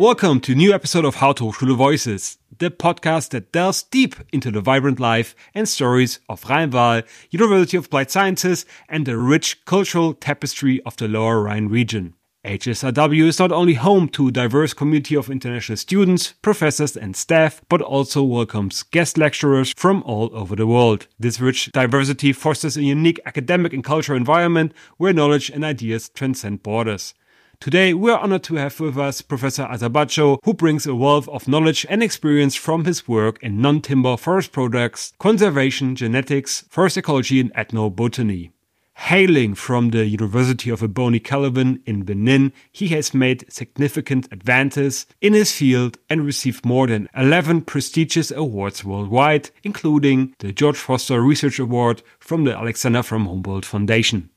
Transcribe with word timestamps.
Welcome 0.00 0.40
to 0.40 0.52
a 0.52 0.54
new 0.54 0.72
episode 0.72 1.04
of 1.04 1.16
How 1.16 1.32
to 1.32 1.44
Hochschule 1.44 1.76
Voices, 1.76 2.38
the 2.56 2.70
podcast 2.70 3.32
that 3.32 3.52
delves 3.52 3.82
deep 3.82 4.14
into 4.32 4.50
the 4.50 4.62
vibrant 4.62 4.98
life 4.98 5.36
and 5.54 5.68
stories 5.68 6.20
of 6.26 6.42
Rhein-Waal, 6.48 7.02
University 7.30 7.76
of 7.76 7.84
Applied 7.84 8.10
Sciences, 8.10 8.64
and 8.88 9.04
the 9.04 9.18
rich 9.18 9.62
cultural 9.66 10.14
tapestry 10.14 10.80
of 10.86 10.96
the 10.96 11.06
Lower 11.06 11.42
Rhine 11.42 11.68
region. 11.68 12.14
HSRW 12.46 13.26
is 13.26 13.38
not 13.38 13.52
only 13.52 13.74
home 13.74 14.08
to 14.08 14.28
a 14.28 14.32
diverse 14.32 14.72
community 14.72 15.14
of 15.16 15.28
international 15.28 15.76
students, 15.76 16.32
professors, 16.40 16.96
and 16.96 17.14
staff, 17.14 17.60
but 17.68 17.82
also 17.82 18.22
welcomes 18.22 18.82
guest 18.82 19.18
lecturers 19.18 19.74
from 19.76 20.02
all 20.04 20.30
over 20.32 20.56
the 20.56 20.66
world. 20.66 21.08
This 21.18 21.42
rich 21.42 21.70
diversity 21.72 22.32
fosters 22.32 22.78
a 22.78 22.82
unique 22.82 23.20
academic 23.26 23.74
and 23.74 23.84
cultural 23.84 24.16
environment 24.16 24.72
where 24.96 25.12
knowledge 25.12 25.50
and 25.50 25.62
ideas 25.62 26.08
transcend 26.08 26.62
borders. 26.62 27.12
Today, 27.60 27.92
we 27.92 28.10
are 28.10 28.18
honored 28.18 28.42
to 28.44 28.54
have 28.54 28.80
with 28.80 28.96
us 28.96 29.20
Professor 29.20 29.64
Assogbadjo, 29.66 30.38
who 30.44 30.54
brings 30.54 30.86
a 30.86 30.94
wealth 30.94 31.28
of 31.28 31.46
knowledge 31.46 31.84
and 31.90 32.02
experience 32.02 32.54
from 32.54 32.86
his 32.86 33.06
work 33.06 33.38
in 33.42 33.60
non-timber 33.60 34.16
forest 34.16 34.50
products, 34.50 35.12
conservation, 35.18 35.94
genetics, 35.94 36.64
forest 36.70 36.96
ecology, 36.96 37.38
and 37.38 37.52
ethnobotany. 37.52 38.52
Hailing 38.94 39.54
from 39.54 39.90
the 39.90 40.06
University 40.06 40.70
of 40.70 40.80
Abomey-Calavi 40.80 41.82
in 41.84 42.02
Benin, 42.04 42.54
he 42.72 42.88
has 42.88 43.12
made 43.12 43.44
significant 43.52 44.26
advances 44.32 45.04
in 45.20 45.34
his 45.34 45.52
field 45.52 45.98
and 46.08 46.24
received 46.24 46.64
more 46.64 46.86
than 46.86 47.10
11 47.14 47.60
prestigious 47.66 48.30
awards 48.30 48.86
worldwide, 48.86 49.50
including 49.64 50.34
the 50.38 50.50
Georg 50.50 50.76
Forster 50.76 51.20
Research 51.20 51.58
Award 51.58 52.02
from 52.20 52.44
the 52.44 52.56
Alexander 52.56 53.02
von 53.02 53.26
Humboldt 53.26 53.66
Foundation. 53.66 54.30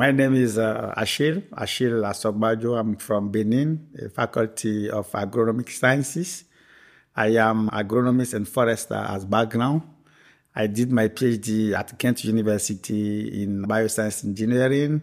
My 0.00 0.12
name 0.12 0.34
is 0.34 0.56
uh, 0.56 0.94
Achille, 0.96 1.42
Achille 1.52 2.00
Assogbadjo. 2.04 2.74
I'm 2.80 2.96
from 2.96 3.30
Benin, 3.30 3.86
Faculty 4.16 4.88
of 4.88 5.12
Agronomic 5.12 5.68
Sciences. 5.68 6.44
I 7.14 7.36
am 7.36 7.68
agronomist 7.68 8.32
and 8.32 8.48
forester 8.48 8.94
as 8.94 9.26
background. 9.26 9.82
I 10.56 10.68
did 10.68 10.90
my 10.90 11.08
PhD 11.08 11.74
at 11.74 11.98
Ghent 11.98 12.24
University 12.24 13.42
in 13.42 13.66
bioscience 13.66 14.24
engineering, 14.24 15.02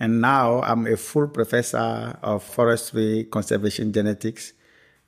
and 0.00 0.20
now 0.20 0.60
I'm 0.62 0.88
a 0.88 0.96
full 0.96 1.28
professor 1.28 2.18
of 2.20 2.42
forestry 2.42 3.28
conservation 3.30 3.92
genetics 3.92 4.54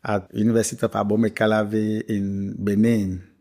at 0.04 0.32
University 0.32 0.86
of 0.86 0.92
Abomey-Calavi 0.92 2.08
in 2.08 2.54
Benin. 2.62 3.33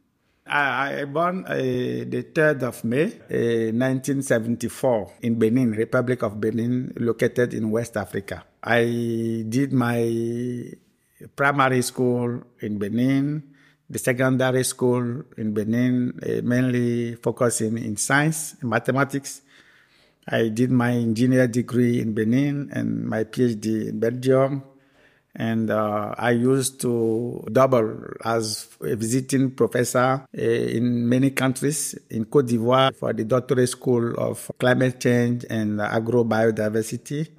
I, 0.54 1.02
I 1.02 1.06
born 1.06 1.46
uh, 1.50 1.56
the 1.58 2.30
3rd 2.30 2.62
of 2.62 2.84
May, 2.84 3.06
uh, 3.26 3.74
1974, 3.74 5.14
in 5.22 5.40
Benin, 5.40 5.72
Republic 5.72 6.22
of 6.22 6.40
Benin, 6.40 6.94
located 6.98 7.56
in 7.56 7.72
West 7.72 7.98
Africa. 7.98 8.46
I 8.62 9.46
did 9.50 9.74
my 9.74 10.06
primary 11.36 11.82
school 11.82 12.44
in 12.62 12.78
Benin, 12.78 13.42
the 13.90 13.98
secondary 13.98 14.64
school 14.64 15.24
in 15.38 15.56
Benin, 15.56 16.20
uh, 16.22 16.46
mainly 16.46 17.16
focusing 17.16 17.80
in 17.80 17.98
science 17.98 18.56
and 18.62 18.70
mathematics. 18.70 19.42
I 20.30 20.50
did 20.50 20.70
my 20.70 20.92
engineer 20.92 21.48
degree 21.48 22.00
in 22.00 22.14
Benin 22.14 22.70
and 22.72 23.10
my 23.10 23.24
PhD 23.24 23.90
in 23.90 24.00
Belgium 24.00 24.62
and 25.36 25.72
uh, 25.72 26.14
I 26.18 26.32
used 26.32 26.80
to 26.82 27.44
double 27.52 28.14
as 28.24 28.70
a 28.82 28.96
visiting 28.96 29.52
professor 29.52 30.26
uh, 30.38 30.42
in 30.42 31.10
many 31.10 31.32
countries 31.32 31.96
in 32.10 32.26
Cote 32.26 32.48
d'Ivoire 32.48 32.96
for 32.96 33.14
the 33.14 33.24
doctorate 33.24 33.70
school 33.70 34.14
of 34.16 34.52
climate 34.60 35.00
change 35.00 35.46
and 35.50 35.80
agrobiodiversity. 35.80 37.30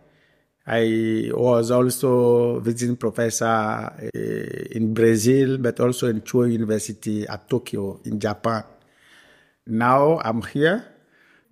I 0.67 1.31
was 1.33 1.71
also 1.71 2.59
visiting 2.61 2.97
professor 2.97 3.45
uh, 3.45 4.09
in 4.13 4.93
Brazil, 4.95 5.59
but 5.59 5.79
also 5.79 6.09
in 6.09 6.23
Chuo 6.23 6.51
University 6.51 7.29
at 7.29 7.49
Tokyo 7.49 8.01
in 8.05 8.19
Japan. 8.19 8.65
Now 9.67 10.21
I'm 10.25 10.43
here 10.43 10.85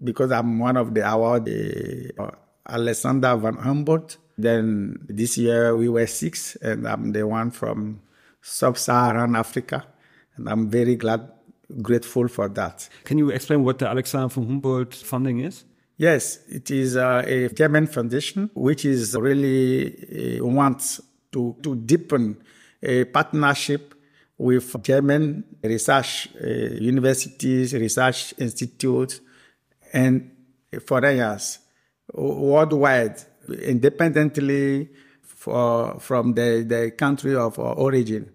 because 0.02 0.32
I'm 0.32 0.58
one 0.58 0.76
of 0.76 0.92
the 0.92 1.08
award 1.08 1.48
uh, 1.48 2.30
Alexander 2.68 3.36
von 3.36 3.58
Humboldt 3.58 4.16
then 4.36 4.98
this 5.08 5.38
year 5.38 5.76
we 5.76 5.88
were 5.88 6.06
six, 6.06 6.56
and 6.56 6.86
I'm 6.86 7.12
the 7.12 7.26
one 7.26 7.50
from 7.50 8.00
sub-Saharan 8.40 9.36
Africa, 9.36 9.86
and 10.36 10.48
I'm 10.48 10.68
very 10.68 10.96
glad, 10.96 11.30
grateful 11.80 12.28
for 12.28 12.48
that. 12.48 12.88
Can 13.04 13.18
you 13.18 13.30
explain 13.30 13.64
what 13.64 13.78
the 13.78 13.88
Alexander 13.88 14.28
von 14.28 14.46
Humboldt 14.46 14.94
funding 14.94 15.40
is? 15.40 15.64
Yes, 15.96 16.38
it 16.48 16.70
is 16.70 16.96
uh, 16.96 17.22
a 17.26 17.48
German 17.50 17.86
foundation 17.86 18.50
which 18.54 18.84
is 18.84 19.14
really 19.14 20.38
uh, 20.40 20.44
wants 20.44 21.00
to 21.30 21.54
to 21.62 21.76
deepen 21.76 22.42
a 22.82 23.04
partnership 23.04 23.94
with 24.36 24.82
German 24.82 25.44
research 25.62 26.28
uh, 26.42 26.46
universities, 26.46 27.74
research 27.74 28.34
institutes, 28.38 29.20
and 29.92 30.30
foreigners 30.84 31.58
worldwide 32.12 33.22
independently 33.48 34.90
for, 35.22 35.98
from 36.00 36.34
the, 36.34 36.64
the 36.66 36.90
country 36.92 37.34
of 37.34 37.58
origin. 37.58 38.30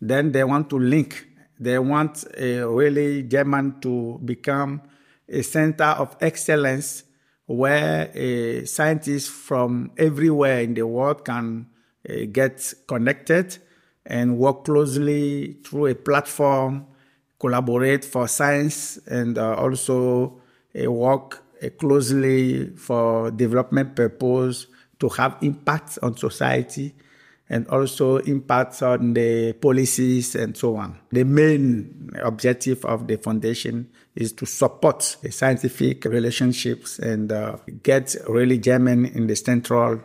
Then 0.00 0.32
they 0.32 0.44
want 0.44 0.70
to 0.70 0.78
link. 0.78 1.26
They 1.58 1.78
want 1.78 2.24
really 2.36 3.22
German 3.22 3.80
to 3.80 4.20
become 4.24 4.82
a 5.28 5.42
center 5.42 5.84
of 5.84 6.16
excellence 6.20 7.04
where 7.46 8.64
scientists 8.66 9.28
from 9.28 9.90
everywhere 9.96 10.60
in 10.60 10.74
the 10.74 10.86
world 10.86 11.24
can 11.24 11.66
uh, 12.08 12.14
get 12.32 12.74
connected 12.88 13.58
and 14.04 14.36
work 14.36 14.64
closely 14.64 15.56
through 15.64 15.86
a 15.86 15.94
platform, 15.94 16.84
collaborate 17.38 18.04
for 18.04 18.26
science, 18.26 18.98
and 19.06 19.38
uh, 19.38 19.54
also 19.54 20.40
uh, 20.74 20.90
work 20.90 21.41
closely 21.70 22.74
for 22.76 23.30
development 23.30 23.96
purpose 23.96 24.66
to 24.98 25.08
have 25.08 25.36
impact 25.42 25.98
on 26.02 26.16
society 26.16 26.94
and 27.48 27.66
also 27.68 28.16
impacts 28.18 28.82
on 28.82 29.12
the 29.12 29.52
policies 29.54 30.34
and 30.34 30.56
so 30.56 30.76
on. 30.76 30.98
The 31.10 31.24
main 31.24 32.10
objective 32.22 32.84
of 32.84 33.06
the 33.06 33.16
foundation 33.16 33.90
is 34.14 34.32
to 34.32 34.46
support 34.46 35.16
the 35.22 35.30
scientific 35.30 36.04
relationships 36.04 36.98
and 36.98 37.30
uh, 37.30 37.56
get 37.82 38.16
really 38.28 38.58
German 38.58 39.06
in 39.06 39.26
the 39.26 39.36
central 39.36 40.00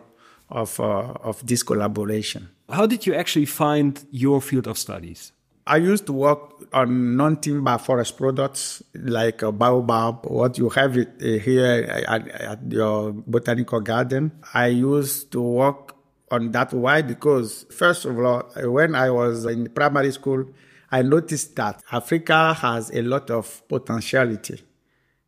of, 0.50 0.78
uh, 0.80 1.14
of 1.22 1.46
this 1.46 1.62
collaboration. 1.62 2.48
How 2.68 2.86
did 2.86 3.06
you 3.06 3.14
actually 3.14 3.46
find 3.46 4.04
your 4.10 4.42
field 4.42 4.66
of 4.66 4.76
studies? 4.76 5.32
I 5.68 5.76
used 5.76 6.06
to 6.06 6.14
work 6.14 6.64
on 6.72 7.16
non-timber 7.16 7.76
forest 7.76 8.16
products 8.16 8.82
like 8.94 9.42
a 9.42 9.52
baobab, 9.52 10.24
what 10.24 10.56
you 10.56 10.70
have 10.70 10.96
it 10.96 11.10
uh, 11.20 11.38
here 11.44 12.04
at, 12.08 12.26
at, 12.28 12.72
your 12.72 13.12
botanical 13.12 13.80
garden. 13.80 14.32
I 14.54 14.68
used 14.68 15.30
to 15.32 15.42
work 15.42 15.94
on 16.30 16.52
that. 16.52 16.72
Why? 16.72 17.02
Because 17.02 17.66
first 17.70 18.06
of 18.06 18.18
all, 18.18 18.50
when 18.56 18.94
I 18.94 19.10
was 19.10 19.44
in 19.44 19.68
primary 19.68 20.10
school, 20.12 20.46
I 20.90 21.02
noticed 21.02 21.54
that 21.56 21.82
Africa 21.92 22.54
has 22.54 22.90
a 22.90 23.02
lot 23.02 23.30
of 23.30 23.68
potentiality, 23.68 24.62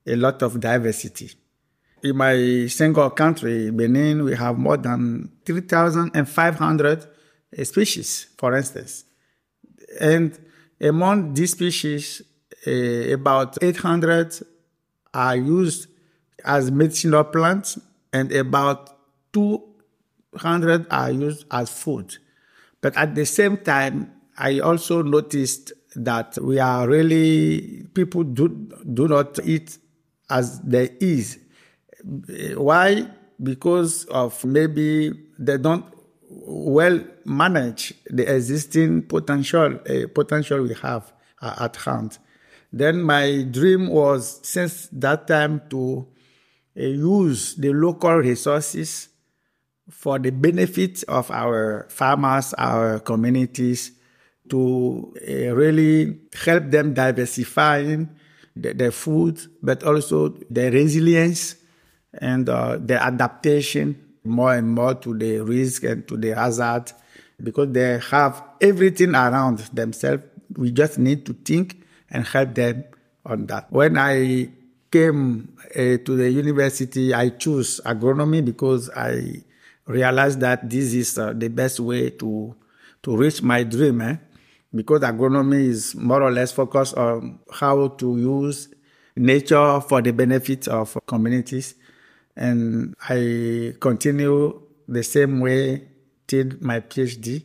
a 0.07 0.17
lot 0.17 0.41
of 0.41 0.59
diversity. 0.59 1.33
In 2.03 2.17
my 2.17 2.67
single 2.69 3.11
country, 3.11 3.71
Benin, 3.71 4.25
we 4.25 4.35
have 4.37 4.57
more 4.57 4.79
than 4.79 5.33
3,500 5.45 7.07
species, 7.63 8.29
for 8.39 8.57
instance. 8.57 9.05
And 9.99 10.39
among 10.81 11.35
these 11.35 11.53
species, 11.53 12.23
uh, 12.67 12.71
about 13.13 13.63
800 13.63 14.39
are 15.15 15.37
used 15.37 15.89
as 16.45 16.71
medicinal 16.71 17.25
plants 17.25 17.79
and 18.13 18.33
about 18.33 18.97
200 19.33 20.87
are 20.91 21.11
used 21.11 21.45
as 21.51 21.71
food. 21.71 22.17
But 22.81 22.97
at 22.97 23.15
the 23.15 23.27
same 23.27 23.59
time, 23.59 24.13
I 24.39 24.61
also 24.61 25.03
noticed 25.03 25.73
that 25.97 26.39
we 26.41 26.59
are 26.59 26.89
really, 26.89 27.87
people 27.95 28.25
do, 28.25 28.49
do 28.93 29.09
not 29.09 29.39
eat 29.45 29.79
as 30.31 30.61
they 30.61 30.91
is. 31.01 31.39
Why? 32.55 33.07
Because 33.43 34.05
of 34.07 34.43
maybe 34.45 35.13
they 35.39 35.59
don't 35.59 35.85
well 36.31 37.03
manage 37.25 37.93
the 38.07 38.33
existing 38.33 39.03
potential 39.03 39.81
uh, 39.89 40.07
potential 40.15 40.63
we 40.63 40.75
have 40.75 41.13
uh, 41.43 41.57
at 41.61 41.77
hand. 41.77 42.19
Then 42.73 43.03
my 43.03 43.43
dream 43.51 43.89
was 43.89 44.41
since 44.47 44.89
that 44.93 45.27
time 45.27 45.63
to 45.71 46.07
uh, 46.79 46.83
use 46.83 47.57
the 47.57 47.73
local 47.73 48.15
resources 48.15 49.09
for 49.91 50.21
the 50.21 50.31
benefit 50.31 51.03
of 51.09 51.31
our 51.33 51.89
farmers, 51.91 52.55
our 52.55 53.01
communities, 53.01 53.93
to 54.49 55.13
uh, 55.29 55.55
really 55.55 56.21
help 56.45 56.71
them 56.71 56.95
diversifying 56.95 58.09
the, 58.55 58.73
their 58.73 58.93
food, 58.93 59.41
but 59.63 59.83
also 59.83 60.29
their 60.49 60.71
resilience 60.71 61.57
and 62.15 62.49
uh, 62.49 62.77
the 62.79 63.03
adaptation 63.03 64.10
more 64.25 64.55
and 64.55 64.71
more 64.75 64.95
to 64.95 65.17
the 65.17 65.41
risk 65.41 65.85
and 65.85 66.07
to 66.09 66.17
the 66.17 66.35
hazard 66.35 66.93
because 67.43 67.73
they 67.73 67.99
have 68.11 68.43
everything 68.61 69.15
around 69.15 69.59
themselves. 69.73 70.23
We 70.57 70.71
just 70.73 70.99
need 70.99 71.27
to 71.27 71.33
think 71.33 71.83
and 72.11 72.27
help 72.27 72.55
them 72.55 72.85
on 73.25 73.47
that. 73.47 73.71
When 73.73 73.97
I 73.97 74.51
came 74.91 75.57
uh, 75.71 75.99
to 76.05 76.17
the 76.17 76.31
university, 76.31 77.15
I 77.15 77.31
chose 77.31 77.81
agronomy 77.85 78.45
because 78.45 78.91
I 78.91 79.43
realized 79.87 80.41
that 80.41 80.69
this 80.69 80.93
is 80.93 81.19
uh, 81.19 81.33
the 81.33 81.49
best 81.49 81.81
way 81.81 82.11
to 82.11 82.55
to 83.03 83.17
reach 83.17 83.43
my 83.43 83.63
dream. 83.63 84.01
Eh? 84.03 84.17
Because 84.75 85.01
agronomy 85.01 85.69
is 85.69 85.95
more 85.95 86.23
or 86.23 86.31
less 86.31 86.53
focused 86.53 86.97
on 86.97 87.39
how 87.51 87.89
to 87.89 88.19
use 88.19 88.69
nature 89.17 89.81
for 89.81 90.03
the 90.03 90.13
benefit 90.13 90.69
of 90.69 90.97
communities. 91.07 91.75
And 92.41 92.97
I 93.07 93.75
continue 93.81 94.63
the 94.89 95.03
same 95.05 95.41
way 95.41 95.87
till 96.27 96.47
my 96.61 96.81
PhD. 96.81 97.45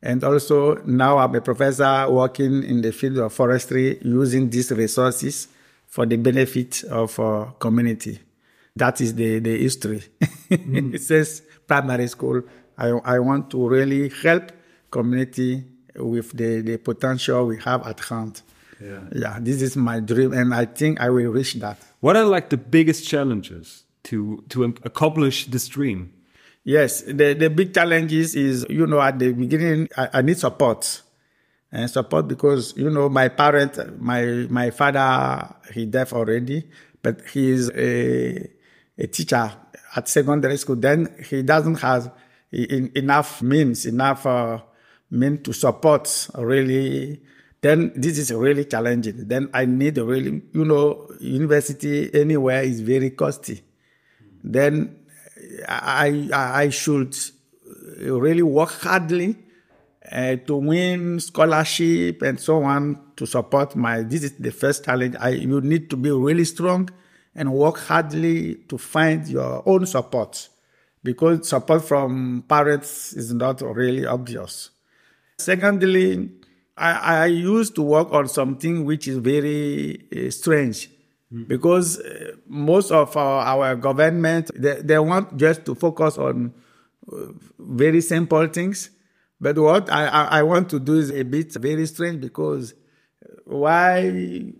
And 0.00 0.22
also 0.22 0.76
now 0.84 1.18
I'm 1.18 1.34
a 1.34 1.40
professor 1.40 2.08
working 2.08 2.62
in 2.62 2.80
the 2.80 2.92
field 2.92 3.18
of 3.18 3.32
forestry 3.32 3.98
using 4.02 4.48
these 4.48 4.70
resources 4.70 5.48
for 5.88 6.06
the 6.06 6.16
benefit 6.16 6.84
of 6.84 7.18
our 7.18 7.52
community. 7.58 8.20
That 8.76 9.00
is 9.00 9.16
the, 9.16 9.40
the 9.40 9.58
history. 9.58 10.04
Mm. 10.48 10.94
it 10.94 11.02
says 11.02 11.42
primary 11.66 12.06
school. 12.06 12.42
I, 12.78 12.88
I 13.04 13.18
want 13.18 13.50
to 13.50 13.68
really 13.68 14.10
help 14.22 14.52
community 14.92 15.64
with 15.96 16.30
the, 16.36 16.60
the 16.60 16.76
potential 16.78 17.46
we 17.46 17.58
have 17.58 17.84
at 17.84 17.98
hand. 18.00 18.42
Yeah. 18.80 19.00
yeah, 19.12 19.38
this 19.40 19.60
is 19.60 19.76
my 19.76 20.00
dream, 20.00 20.32
and 20.32 20.54
I 20.54 20.64
think 20.64 21.00
I 21.00 21.10
will 21.10 21.30
reach 21.32 21.52
that. 21.54 21.76
What 21.98 22.16
are 22.16 22.24
like 22.24 22.48
the 22.48 22.56
biggest 22.56 23.06
challenges 23.06 23.84
to 24.10 24.44
to 24.50 24.64
accomplish 24.82 25.46
this 25.46 25.68
dream? 25.68 26.12
Yes, 26.64 27.02
the 27.02 27.34
the 27.34 27.48
big 27.48 27.72
challenges 27.72 28.34
is 28.34 28.66
you 28.68 28.86
know 28.86 29.00
at 29.00 29.18
the 29.18 29.32
beginning 29.32 29.88
I, 29.96 30.08
I 30.14 30.22
need 30.22 30.38
support 30.38 31.02
and 31.72 31.88
support 31.88 32.28
because 32.28 32.76
you 32.76 32.90
know 32.90 33.08
my 33.08 33.28
parent, 33.28 34.00
my 34.00 34.46
my 34.50 34.70
father 34.70 35.54
he 35.72 35.86
deaf 35.86 36.12
already, 36.12 36.68
but 37.02 37.22
he 37.28 37.50
is 37.50 37.70
a 37.70 38.50
a 38.98 39.06
teacher 39.06 39.50
at 39.96 40.08
secondary 40.08 40.56
school. 40.58 40.76
Then 40.76 41.14
he 41.28 41.42
doesn't 41.42 41.76
have 41.76 42.12
enough 42.52 43.40
means, 43.42 43.86
enough 43.86 44.26
uh, 44.26 44.58
means 45.10 45.40
to 45.44 45.52
support 45.52 46.28
really 46.36 47.22
then 47.62 47.92
this 47.94 48.18
is 48.18 48.32
really 48.32 48.64
challenging. 48.64 49.28
Then 49.28 49.50
I 49.52 49.66
need 49.66 49.98
really, 49.98 50.42
you 50.52 50.64
know, 50.64 51.10
university 51.20 52.12
anywhere 52.14 52.62
is 52.62 52.80
very 52.80 53.10
costly. 53.10 53.60
Then 54.42 54.96
I, 55.68 56.28
I, 56.32 56.68
should 56.70 57.16
really 57.98 58.42
work 58.42 58.70
hardly 58.70 59.36
uh, 60.10 60.36
to 60.36 60.56
win 60.56 61.20
scholarship 61.20 62.22
and 62.22 62.38
so 62.40 62.62
on 62.62 62.98
to 63.16 63.26
support 63.26 63.76
my, 63.76 64.02
this 64.02 64.24
is 64.24 64.36
the 64.36 64.50
first 64.50 64.84
challenge. 64.84 65.16
I, 65.18 65.30
you 65.30 65.60
need 65.60 65.90
to 65.90 65.96
be 65.96 66.10
really 66.10 66.44
strong 66.44 66.90
and 67.34 67.52
work 67.52 67.78
hardly 67.78 68.56
to 68.68 68.78
find 68.78 69.26
your 69.28 69.62
own 69.66 69.86
support 69.86 70.48
because 71.02 71.48
support 71.48 71.84
from 71.84 72.44
parents 72.48 73.12
is 73.12 73.32
not 73.32 73.60
really 73.62 74.06
obvious. 74.06 74.70
Secondly, 75.38 76.30
I, 76.76 77.22
I 77.22 77.26
used 77.26 77.74
to 77.76 77.82
work 77.82 78.12
on 78.12 78.28
something 78.28 78.84
which 78.84 79.08
is 79.08 79.18
very 79.18 80.06
uh, 80.14 80.30
strange. 80.30 80.90
Because 81.46 82.00
uh, 82.00 82.32
most 82.48 82.90
of 82.90 83.16
our, 83.16 83.44
our 83.44 83.76
government 83.76 84.50
they, 84.54 84.80
they, 84.82 84.98
want 84.98 85.36
just 85.36 85.64
to 85.64 85.74
focus 85.74 86.18
on 86.18 86.52
uh, 87.12 87.16
very 87.58 88.00
simple 88.00 88.46
things. 88.48 88.90
But 89.40 89.56
what 89.56 89.90
I, 89.90 90.06
I, 90.06 90.42
want 90.42 90.68
to 90.70 90.80
do 90.80 90.98
is 90.98 91.10
a 91.10 91.22
bit 91.22 91.52
very 91.54 91.86
strange 91.86 92.20
because 92.20 92.74
why 93.44 94.00
use 94.00 94.54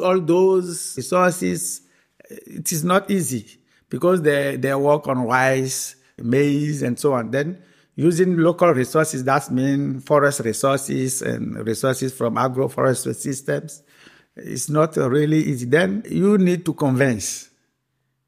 all 0.00 0.20
those 0.20 0.96
resources? 0.96 1.82
It 2.28 2.72
is 2.72 2.84
not 2.84 3.10
easy 3.10 3.58
because 3.88 4.22
they, 4.22 4.56
they 4.56 4.74
work 4.74 5.08
on 5.08 5.22
rice, 5.22 5.96
maize, 6.18 6.82
and 6.82 6.98
so 6.98 7.14
on. 7.14 7.30
Then 7.30 7.62
using 7.94 8.36
local 8.36 8.74
resources, 8.74 9.24
that 9.24 9.50
means 9.50 10.04
forest 10.04 10.40
resources 10.40 11.22
and 11.22 11.66
resources 11.66 12.12
from 12.12 12.34
agroforestry 12.34 13.14
systems. 13.14 13.82
It's 14.36 14.68
not 14.68 14.96
really 14.96 15.38
easy. 15.44 15.66
Then 15.66 16.02
you 16.08 16.38
need 16.38 16.64
to 16.66 16.74
convince 16.74 17.50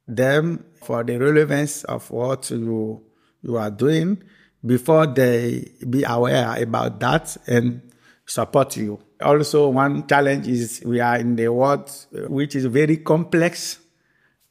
them 0.07 0.65
for 0.83 1.05
the 1.05 1.19
relevance 1.19 1.85
of 1.85 2.11
what 2.11 2.51
you, 2.51 3.03
you 3.43 3.57
are 3.57 3.71
doing 3.71 4.23
before 4.65 5.07
they 5.07 5.71
be 5.89 6.05
aware 6.05 6.61
about 6.63 6.99
that 7.01 7.37
and 7.47 7.83
support 8.27 8.77
you. 8.77 8.99
Also, 9.21 9.69
one 9.69 10.07
challenge 10.07 10.47
is 10.47 10.83
we 10.85 11.01
are 11.01 11.17
in 11.17 11.37
the 11.37 11.49
world 11.49 11.91
uh, 12.15 12.21
which 12.29 12.55
is 12.55 12.65
very 12.67 12.99
complex 12.99 13.79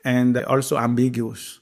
and 0.04 0.38
also 0.44 0.78
ambiguous. 0.78 1.60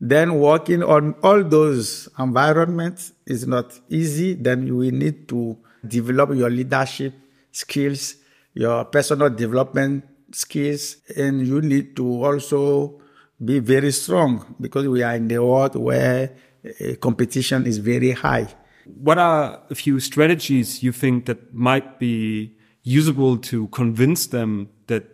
Then 0.00 0.38
working 0.38 0.82
on 0.82 1.14
all 1.22 1.44
those 1.44 2.08
environments 2.18 3.12
is 3.26 3.46
not 3.46 3.78
easy. 3.88 4.34
Then 4.34 4.66
you 4.66 4.76
will 4.76 4.90
need 4.90 5.28
to 5.28 5.56
develop 5.86 6.34
your 6.34 6.50
leadership 6.50 7.14
skills, 7.52 8.16
your 8.54 8.84
personal 8.86 9.30
development 9.30 10.04
skills, 10.32 10.96
and 11.16 11.46
you 11.46 11.60
need 11.60 11.96
to 11.96 12.24
also 12.24 13.00
be 13.44 13.58
very 13.58 13.92
strong 13.92 14.54
because 14.60 14.86
we 14.86 15.02
are 15.02 15.14
in 15.14 15.28
the 15.28 15.42
world 15.42 15.76
where 15.76 16.30
uh, 16.64 16.94
competition 17.00 17.66
is 17.66 17.78
very 17.78 18.12
high. 18.12 18.46
What 18.84 19.18
are 19.18 19.62
a 19.70 19.74
few 19.74 20.00
strategies 20.00 20.82
you 20.82 20.92
think 20.92 21.26
that 21.26 21.54
might 21.54 21.98
be 21.98 22.56
usable 22.82 23.38
to 23.38 23.68
convince 23.68 24.26
them 24.26 24.68
that 24.86 25.04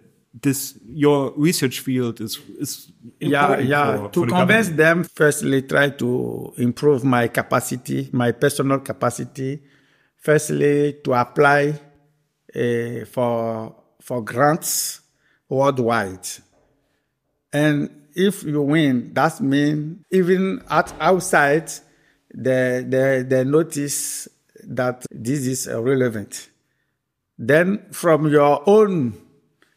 this 0.43 0.79
your 0.87 1.33
research 1.37 1.81
field 1.81 2.21
is 2.21 2.39
is 2.59 2.93
yeah 3.19 3.59
yeah. 3.59 3.97
for, 3.97 4.09
to 4.11 4.21
for 4.21 4.27
convince 4.29 4.69
them 4.71 5.05
firstly 5.05 5.63
try 5.63 5.91
to 5.91 6.53
improve 6.57 7.03
my 7.05 7.29
capacity 7.29 8.09
my 8.13 8.33
personal 8.33 8.79
capacity. 8.81 9.63
Firstly 10.21 10.95
to 11.05 11.15
apply 11.15 11.81
uh, 12.59 13.05
for 13.07 13.75
for 14.01 14.23
grants 14.23 15.01
worldwide. 15.49 16.27
And 17.53 17.91
if 18.15 18.43
you 18.43 18.63
win 18.63 19.15
that 19.15 19.41
means 19.41 20.05
even 20.11 20.63
at 20.71 20.93
outside 21.01 21.71
they, 22.35 22.85
they, 22.87 23.23
they 23.23 23.45
notice 23.45 24.29
that 24.65 25.07
this 25.11 25.47
is 25.47 25.69
relevant 25.69 26.51
then 27.39 27.87
from 27.93 28.27
your 28.29 28.63
own 28.69 29.17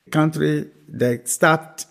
country, 0.10 0.70
they 0.88 1.20
start 1.26 1.86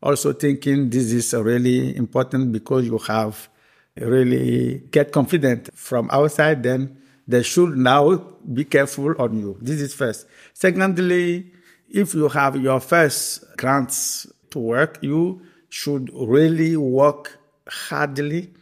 also 0.00 0.32
thinking 0.32 0.88
this 0.88 1.12
is 1.12 1.34
really 1.34 1.96
important 1.96 2.52
because 2.52 2.86
you 2.86 2.98
have 2.98 3.48
really 3.96 4.84
get 4.90 5.10
confident 5.10 5.70
from 5.74 6.08
outside, 6.12 6.62
then 6.62 6.96
they 7.26 7.42
should 7.42 7.76
now 7.76 8.16
be 8.52 8.64
careful 8.64 9.14
on 9.20 9.38
you. 9.38 9.56
This 9.60 9.80
is 9.80 9.94
first. 9.94 10.26
Secondly, 10.54 11.52
if 11.88 12.14
you 12.14 12.28
have 12.28 12.56
your 12.56 12.80
first 12.80 13.56
grants 13.56 14.26
to 14.50 14.58
work, 14.58 14.98
you 15.02 15.42
should 15.68 16.10
really 16.14 16.76
work 16.76 17.38
hardly 17.68 18.52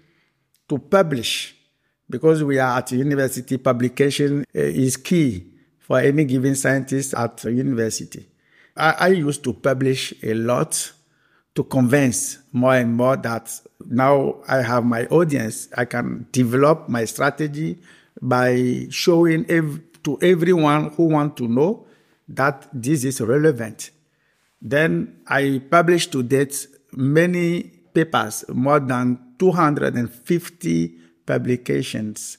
to 0.69 0.79
publish 0.79 1.55
because 2.09 2.43
we 2.43 2.59
are 2.59 2.79
at 2.79 2.93
university. 2.93 3.59
Publication 3.59 4.45
eh, 4.55 4.61
is 4.61 4.97
key 4.97 5.47
for 5.79 5.99
any 6.01 6.25
given 6.25 6.55
scientist 6.55 7.15
at 7.15 7.45
university. 7.45 8.27
I, 8.77 8.91
I 8.99 9.09
used 9.09 9.45
to 9.45 9.53
publish 9.53 10.15
a 10.23 10.35
lot 10.35 10.93
to 11.55 11.65
convince 11.65 12.39
more 12.53 12.75
and 12.75 12.97
more 12.97 13.17
that 13.17 13.53
now 13.87 14.37
I 14.49 14.63
have 14.63 14.85
my 14.85 15.05
audience. 15.07 15.69
I 15.77 15.85
can 15.85 16.27
develop 16.33 16.89
my 16.89 17.05
strategy 17.05 17.79
by 18.21 18.87
showing 18.91 19.47
ev- 19.49 19.81
to 20.03 20.19
everyone 20.21 20.91
who 20.91 21.05
want 21.05 21.37
to 21.37 21.49
know 21.49 21.87
that 22.29 22.69
this 22.73 23.05
is 23.05 23.21
relevant. 23.21 23.91
Then 24.61 25.21
I 25.27 25.63
published 25.71 26.13
to 26.13 26.23
date 26.23 26.67
many 26.93 27.63
papers, 27.93 28.45
more 28.49 28.81
than 28.81 29.19
250 29.39 30.99
publications. 31.27 32.39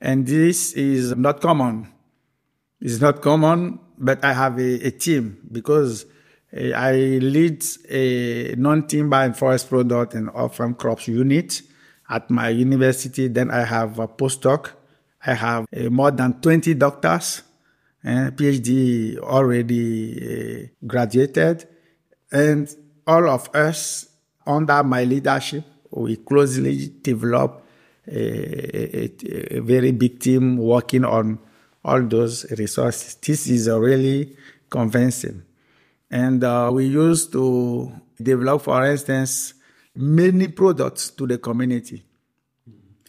And 0.00 0.26
this 0.26 0.72
is 0.74 1.16
not 1.16 1.40
common. 1.40 1.88
It's 2.80 3.00
not 3.00 3.22
common 3.22 3.80
but 3.98 4.24
I 4.24 4.32
have 4.32 4.58
a, 4.58 4.86
a 4.86 4.90
team 4.90 5.38
because 5.50 6.06
eh, 6.52 6.72
I 6.74 6.92
lead 6.92 7.64
a 7.88 8.54
non-timber 8.56 9.16
and 9.16 9.36
forest 9.36 9.68
product 9.68 10.14
and 10.14 10.30
off-farm 10.30 10.74
crops 10.74 11.08
unit 11.08 11.62
at 12.08 12.30
my 12.30 12.48
university. 12.50 13.28
Then 13.28 13.50
I 13.50 13.64
have 13.64 13.98
a 13.98 14.08
postdoc. 14.08 14.72
I 15.26 15.34
have 15.34 15.66
uh, 15.76 15.90
more 15.90 16.12
than 16.12 16.40
20 16.40 16.74
doctors 16.74 17.42
and 18.02 18.36
PhD 18.36 19.18
already 19.18 20.14
uh, 20.22 20.86
graduated. 20.86 21.66
And 22.30 22.72
all 23.06 23.28
of 23.28 23.48
us, 23.54 24.08
under 24.46 24.84
my 24.84 25.02
leadership, 25.02 25.64
we 25.90 26.16
closely 26.16 26.92
develop 27.02 27.66
a, 28.06 29.04
a, 29.04 29.56
a 29.56 29.60
very 29.60 29.90
big 29.90 30.20
team 30.20 30.58
working 30.58 31.04
on 31.04 31.40
all 31.84 32.02
those 32.02 32.48
resources. 32.52 33.16
This 33.16 33.48
is 33.48 33.68
really 33.68 34.36
convincing. 34.70 35.42
And 36.08 36.44
uh, 36.44 36.70
we 36.72 36.86
used 36.86 37.32
to 37.32 37.92
develop, 38.22 38.62
for 38.62 38.84
instance, 38.86 39.54
many 39.96 40.46
products 40.48 41.10
to 41.10 41.26
the 41.26 41.38
community. 41.38 42.04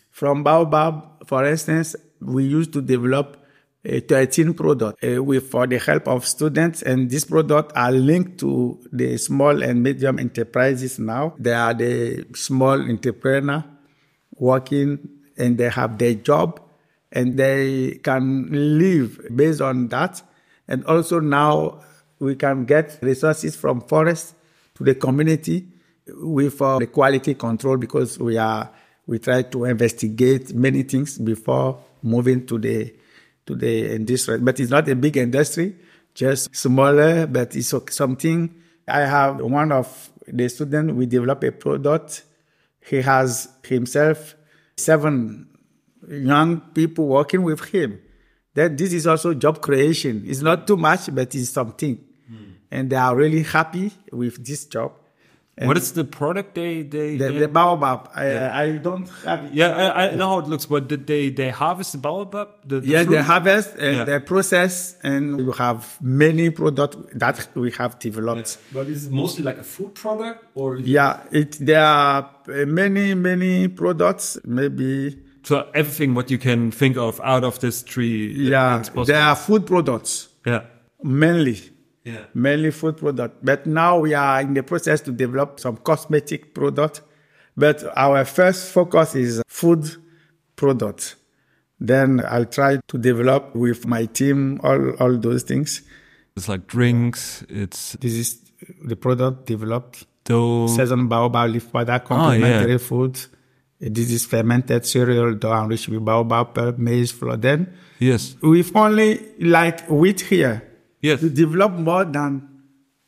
From 0.10 0.44
Baobab, 0.44 1.28
for 1.28 1.46
instance, 1.46 1.96
we 2.22 2.44
used 2.46 2.74
to 2.74 2.82
develop 2.82 3.38
a 3.86 4.02
13 4.02 4.54
product 4.54 5.04
uh, 5.04 5.24
with 5.24 5.50
for 5.50 5.66
the 5.66 5.80
help 5.80 6.08
of 6.08 6.26
students 6.26 6.82
and 6.82 7.10
these 7.10 7.24
products 7.24 7.72
are 7.76 7.92
linked 7.92 8.38
to 8.40 8.80
the 8.92 9.18
small 9.18 9.64
and 9.64 9.82
medium 9.82 10.20
enterprises 10.20 11.00
now. 11.00 11.34
They 11.40 11.54
are 11.54 11.74
the 11.74 12.26
small 12.36 12.82
entrepreneur 12.82 13.64
working 14.36 15.08
and 15.38 15.58
they 15.58 15.70
have 15.70 15.98
their 15.98 16.16
job 16.16 16.60
and 17.12 17.38
they 17.38 18.00
can 18.04 18.50
live 18.52 19.20
based 19.34 19.62
on 19.62 19.88
that. 19.90 20.22
And 20.68 20.84
also 20.86 21.20
now 21.20 21.82
we 22.20 22.36
can 22.36 22.66
get 22.66 23.00
resources 23.02 23.56
from 23.56 23.82
forest 23.82 24.36
to 24.76 24.84
the 24.84 24.96
community 24.96 25.68
with 26.08 26.62
uh, 26.62 26.80
the 26.80 26.88
quality 26.88 27.36
control 27.36 27.78
because 27.78 28.20
we 28.20 28.38
are 28.38 28.70
we 29.06 29.20
try 29.20 29.42
to 29.42 29.64
investigate 29.64 30.54
many 30.54 30.84
things 30.84 31.18
before 31.18 31.82
moving 32.02 32.46
to 32.48 32.58
the 32.58 32.94
to 33.46 33.56
the 33.56 33.96
industry. 33.96 34.40
But 34.40 34.60
it's 34.60 34.72
not 34.72 34.88
a 34.90 34.96
big 34.96 35.18
industry, 35.18 35.76
just 36.14 36.56
smaller, 36.56 37.28
but 37.28 37.56
it's 37.56 37.74
something. 37.92 38.54
I 38.88 39.02
have 39.02 39.40
one 39.42 39.72
of 39.72 40.10
the 40.28 40.48
students, 40.50 40.94
we 40.94 41.06
develop 41.06 41.44
a 41.44 41.52
product. 41.52 42.24
He 42.82 43.02
has 43.02 43.50
himself 43.64 44.36
seven 44.76 45.48
young 46.10 46.62
people 46.74 47.08
working 47.08 47.44
with 47.44 47.64
him. 47.66 48.00
Then 48.54 48.76
this 48.76 48.94
is 48.94 49.08
also 49.08 49.34
job 49.34 49.62
creation. 49.62 50.24
It's 50.26 50.42
not 50.42 50.68
too 50.68 50.78
much, 50.78 51.14
but 51.14 51.34
it's 51.36 51.50
something. 51.50 52.04
Mm. 52.32 52.54
And 52.72 52.90
they 52.90 52.96
are 52.96 53.16
really 53.16 53.44
happy 53.44 53.92
with 54.12 54.46
this 54.46 54.66
job. 54.66 54.94
And 55.60 55.68
what 55.68 55.78
is 55.78 55.94
the 55.94 56.04
product 56.04 56.54
they 56.54 56.84
they 56.84 57.18
the, 57.18 57.30
they, 57.30 57.40
the 57.40 57.48
baobab? 57.48 58.12
I, 58.14 58.28
yeah. 58.28 58.58
I 58.58 58.72
don't 58.78 59.10
have 59.26 59.46
it. 59.46 59.54
Yeah, 59.54 59.70
I, 59.70 60.10
I, 60.10 60.16
know 60.16 60.30
how 60.30 60.40
it 60.40 60.48
looks, 60.48 60.68
but 60.68 60.88
they 61.08 61.32
they 61.32 61.50
harvest 61.50 61.94
the 61.94 61.98
baobab. 61.98 62.50
The, 62.64 62.80
the 62.80 62.88
yeah, 62.88 63.04
fruit? 63.04 63.16
they 63.16 63.22
harvest 63.24 63.76
and 63.76 63.98
yeah. 63.98 64.04
they 64.04 64.20
process, 64.20 64.98
and 65.02 65.48
we 65.48 65.54
have 65.58 65.98
many 66.00 66.52
products 66.52 66.98
that 67.16 67.48
we 67.56 67.72
have 67.72 67.98
developed. 67.98 68.60
Yeah. 68.60 68.74
But 68.76 68.88
is 68.88 69.08
it 69.08 69.12
mostly 69.12 69.44
like 69.44 69.58
a 69.58 69.64
food 69.64 69.96
product, 69.96 70.46
or 70.54 70.78
yeah, 70.78 71.24
it 71.32 71.54
there 71.54 71.84
are 71.84 72.30
uh, 72.48 72.66
many 72.68 73.16
many 73.16 73.68
products, 73.68 74.38
maybe. 74.46 75.18
So 75.42 75.70
everything 75.74 76.14
what 76.14 76.30
you 76.30 76.38
can 76.38 76.70
think 76.72 76.98
of 76.98 77.20
out 77.24 77.44
of 77.44 77.60
this 77.62 77.82
tree. 77.82 78.32
Yeah, 78.34 78.84
there 79.06 79.22
are 79.22 79.36
food 79.36 79.66
products. 79.66 80.30
Yeah, 80.46 80.66
mainly 81.02 81.72
yeah. 82.08 82.26
mainly 82.34 82.72
food 82.72 82.98
product. 82.98 83.44
But 83.44 83.66
now 83.66 84.00
we 84.00 84.14
are 84.14 84.42
in 84.42 84.54
the 84.54 84.64
process 84.64 85.02
to 85.02 85.12
develop 85.12 85.60
some 85.60 85.78
cosmetic 85.78 86.54
product. 86.54 87.02
But 87.56 87.84
our 87.98 88.24
first 88.24 88.72
focus 88.72 89.16
is 89.16 89.42
food 89.48 89.84
product. 90.56 91.16
Then 91.80 92.22
I'll 92.28 92.46
try 92.46 92.80
to 92.88 92.98
develop 92.98 93.56
with 93.56 93.86
my 93.86 94.06
team 94.06 94.60
all, 94.64 94.92
all 95.00 95.18
those 95.18 95.44
things. 95.44 95.82
It's 96.36 96.48
like 96.48 96.68
drinks. 96.68 97.44
It's 97.50 97.94
this 97.94 98.14
is 98.14 98.42
the 98.84 98.96
product 98.96 99.46
developed. 99.46 100.06
Dough. 100.24 100.68
Season 100.68 101.08
baobab 101.08 101.50
leaf 101.52 101.72
powder 101.72 101.94
ah, 101.94 102.00
complementary 102.00 102.72
oh, 102.72 102.74
yeah. 102.74 102.78
food. 102.78 103.20
This 103.80 104.12
is 104.12 104.26
fermented 104.26 104.86
cereal 104.86 105.36
dough 105.36 105.54
enriched 105.54 105.88
with 105.90 106.04
baobab 106.04 106.78
maize 106.78 107.12
flour. 107.12 107.38
Then 107.38 107.74
yes, 108.00 108.36
we've 108.42 108.76
only 108.76 109.20
like 109.40 109.88
wheat 109.88 110.22
here 110.22 110.67
Yes. 111.02 111.20
To 111.20 111.30
develop 111.30 111.74
more 111.74 112.06
than 112.06 112.58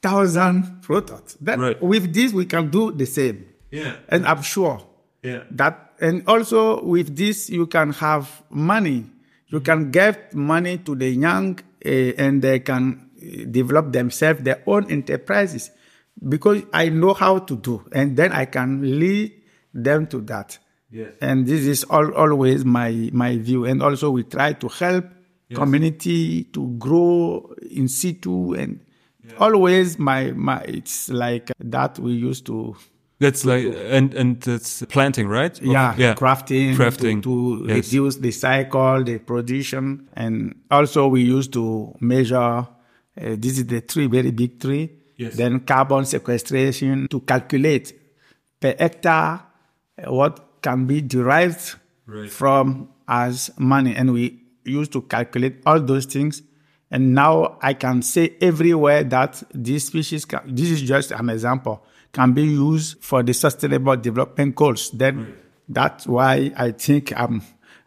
thousand 0.01 0.81
products. 0.81 1.37
Then 1.41 1.59
right. 1.59 1.81
with 1.81 2.13
this 2.13 2.33
we 2.33 2.45
can 2.45 2.69
do 2.69 2.91
the 2.91 3.05
same. 3.05 3.45
Yeah. 3.71 3.95
And 4.07 4.25
I'm 4.25 4.41
sure 4.41 4.81
yeah. 5.23 5.43
that 5.51 5.93
and 5.99 6.23
also 6.27 6.83
with 6.83 7.15
this 7.15 7.49
you 7.49 7.67
can 7.67 7.91
have 7.93 8.43
money. 8.49 9.05
You 9.47 9.59
can 9.59 9.91
give 9.91 10.33
money 10.33 10.77
to 10.79 10.95
the 10.95 11.09
young 11.09 11.59
uh, 11.85 11.89
and 11.89 12.41
they 12.41 12.59
can 12.59 13.09
eh, 13.21 13.45
develop 13.49 13.91
themselves 13.91 14.41
their 14.41 14.61
own 14.67 14.89
enterprises 14.91 15.71
because 16.27 16.63
I 16.71 16.89
know 16.89 17.13
how 17.13 17.39
to 17.39 17.55
do 17.55 17.83
and 17.91 18.15
then 18.15 18.31
I 18.31 18.45
can 18.45 18.99
lead 18.99 19.33
them 19.73 20.07
to 20.07 20.21
that. 20.21 20.57
Yes. 20.91 21.13
And 21.21 21.45
this 21.45 21.65
is 21.65 21.83
all, 21.83 22.13
always 22.13 22.65
my 22.65 23.09
my 23.13 23.37
view. 23.37 23.65
And 23.65 23.81
also 23.83 24.09
we 24.09 24.23
try 24.23 24.53
to 24.53 24.67
help 24.67 25.05
yes. 25.49 25.57
community 25.57 26.43
to 26.45 26.67
grow 26.77 27.53
in 27.69 27.87
situ 27.87 28.53
and 28.53 28.79
yeah. 29.27 29.37
always 29.39 29.99
my 29.99 30.31
my 30.31 30.61
it's 30.61 31.09
like 31.09 31.51
that 31.59 31.99
we 31.99 32.13
used 32.13 32.45
to 32.45 32.75
that's 33.19 33.45
like 33.45 33.65
and 33.65 34.13
and 34.13 34.47
it's 34.47 34.83
planting 34.85 35.27
right 35.27 35.61
yeah 35.61 35.93
yeah 35.97 36.13
crafting 36.13 36.75
crafting 36.75 37.21
to, 37.21 37.65
to 37.65 37.73
yes. 37.73 37.85
reduce 37.85 38.15
the 38.17 38.31
cycle 38.31 39.03
the 39.03 39.17
production 39.19 40.07
and 40.13 40.55
also 40.71 41.07
we 41.07 41.21
used 41.21 41.51
to 41.51 41.93
measure 41.99 42.37
uh, 42.37 42.65
this 43.15 43.57
is 43.57 43.65
the 43.65 43.81
tree 43.81 44.07
very 44.07 44.31
big 44.31 44.59
tree 44.59 44.89
yes. 45.17 45.35
then 45.35 45.59
carbon 45.59 46.05
sequestration 46.05 47.07
to 47.09 47.19
calculate 47.21 47.93
per 48.59 48.73
hectare 48.79 49.41
uh, 50.01 50.13
what 50.13 50.61
can 50.61 50.85
be 50.85 51.01
derived 51.01 51.75
right. 52.05 52.29
from 52.29 52.89
as 53.07 53.51
money 53.57 53.95
and 53.95 54.13
we 54.13 54.38
used 54.65 54.91
to 54.93 55.01
calculate 55.03 55.61
all 55.65 55.79
those 55.79 56.05
things. 56.05 56.41
And 56.91 57.13
now 57.13 57.57
I 57.61 57.73
can 57.73 58.01
say 58.01 58.35
everywhere 58.41 59.03
that 59.03 59.43
this 59.53 59.87
species, 59.87 60.25
can, 60.25 60.41
this 60.47 60.69
is 60.69 60.81
just 60.81 61.11
an 61.11 61.29
example, 61.29 61.83
can 62.11 62.33
be 62.33 62.43
used 62.43 63.03
for 63.03 63.21
the 63.21 63.33
sustainable 63.33 63.95
development 63.95 64.55
goals. 64.55 64.89
Then 64.91 65.17
right. 65.17 65.35
that's 65.67 66.07
why 66.07 66.51
I 66.57 66.71
think 66.71 67.13
I'm, 67.15 67.43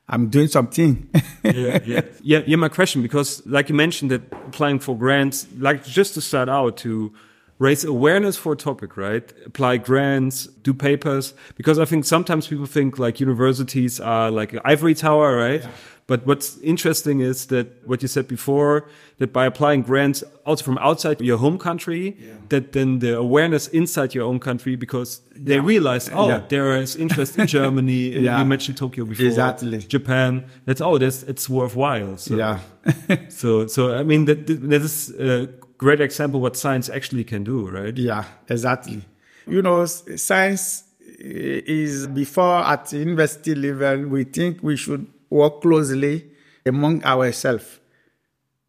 I'm 0.08 0.28
doing 0.28 0.46
something. 0.48 1.08
yeah, 1.42 1.80
yeah, 1.84 2.00
yeah, 2.22 2.42
yeah. 2.46 2.56
My 2.56 2.68
question, 2.68 3.02
because 3.02 3.44
like 3.44 3.68
you 3.68 3.74
mentioned 3.74 4.12
that 4.12 4.22
applying 4.32 4.78
for 4.78 4.96
grants, 4.96 5.48
like 5.58 5.84
just 5.84 6.14
to 6.14 6.20
start 6.20 6.48
out 6.48 6.76
to 6.78 7.12
raise 7.58 7.84
awareness 7.84 8.36
for 8.36 8.52
a 8.52 8.56
topic, 8.56 8.96
right? 8.96 9.32
Apply 9.46 9.78
grants, 9.78 10.46
do 10.46 10.74
papers, 10.74 11.34
because 11.56 11.78
I 11.78 11.84
think 11.84 12.04
sometimes 12.04 12.46
people 12.46 12.66
think 12.66 12.98
like 12.98 13.18
universities 13.18 14.00
are 14.00 14.30
like 14.30 14.52
an 14.52 14.60
ivory 14.64 14.94
tower, 14.94 15.36
right? 15.36 15.62
Yeah 15.62 15.70
but 16.12 16.26
what's 16.26 16.59
interesting 16.59 17.21
is 17.21 17.47
that 17.47 17.66
what 17.88 18.02
you 18.02 18.09
said 18.09 18.28
before, 18.28 18.87
that 19.16 19.33
by 19.33 19.47
applying 19.47 19.81
grants 19.81 20.23
also 20.45 20.62
from 20.62 20.76
outside 20.76 21.23
your 21.23 21.38
home 21.38 21.57
country, 21.57 22.19
yeah. 22.19 22.35
that 22.50 22.73
then 22.73 22.99
the 22.99 23.16
awareness 23.16 23.66
inside 23.69 24.14
your 24.14 24.26
own 24.26 24.38
country, 24.38 24.76
because 24.76 25.23
they 25.35 25.54
yeah. 25.54 25.64
realize, 25.64 26.11
oh, 26.12 26.28
yeah. 26.28 26.42
there 26.50 26.76
is 26.76 26.97
interest 26.97 27.38
in 27.38 27.47
Germany. 27.47 28.11
yeah. 28.26 28.38
You 28.38 28.45
mentioned 28.45 28.76
Tokyo 28.76 29.07
before. 29.07 29.25
Exactly. 29.25 29.78
Japan. 29.78 30.45
That's, 30.66 30.83
oh, 30.83 30.99
that's, 30.99 31.23
it's 31.23 31.49
worthwhile. 31.49 32.19
So, 32.19 32.37
yeah. 32.37 32.59
so, 33.31 33.66
so, 33.66 33.95
I 33.95 34.02
mean, 34.02 34.26
that, 34.26 34.47
that 34.47 34.83
is 34.83 35.14
a 35.19 35.49
great 35.78 36.02
example 36.02 36.42
what 36.42 36.59
science 36.59 36.90
actually 36.90 37.25
can 37.25 37.42
do, 37.42 37.71
right? 37.71 37.97
Yeah, 37.97 38.26
exactly. 38.50 39.00
You 39.47 39.62
know, 39.62 39.87
science 39.87 40.85
is 41.19 42.07
before 42.07 42.59
at 42.64 42.92
university 42.92 43.54
level, 43.54 44.09
we 44.09 44.25
think 44.25 44.62
we 44.62 44.76
should 44.76 45.07
work 45.32 45.62
closely 45.62 46.30
among 46.66 47.02
ourselves. 47.04 47.80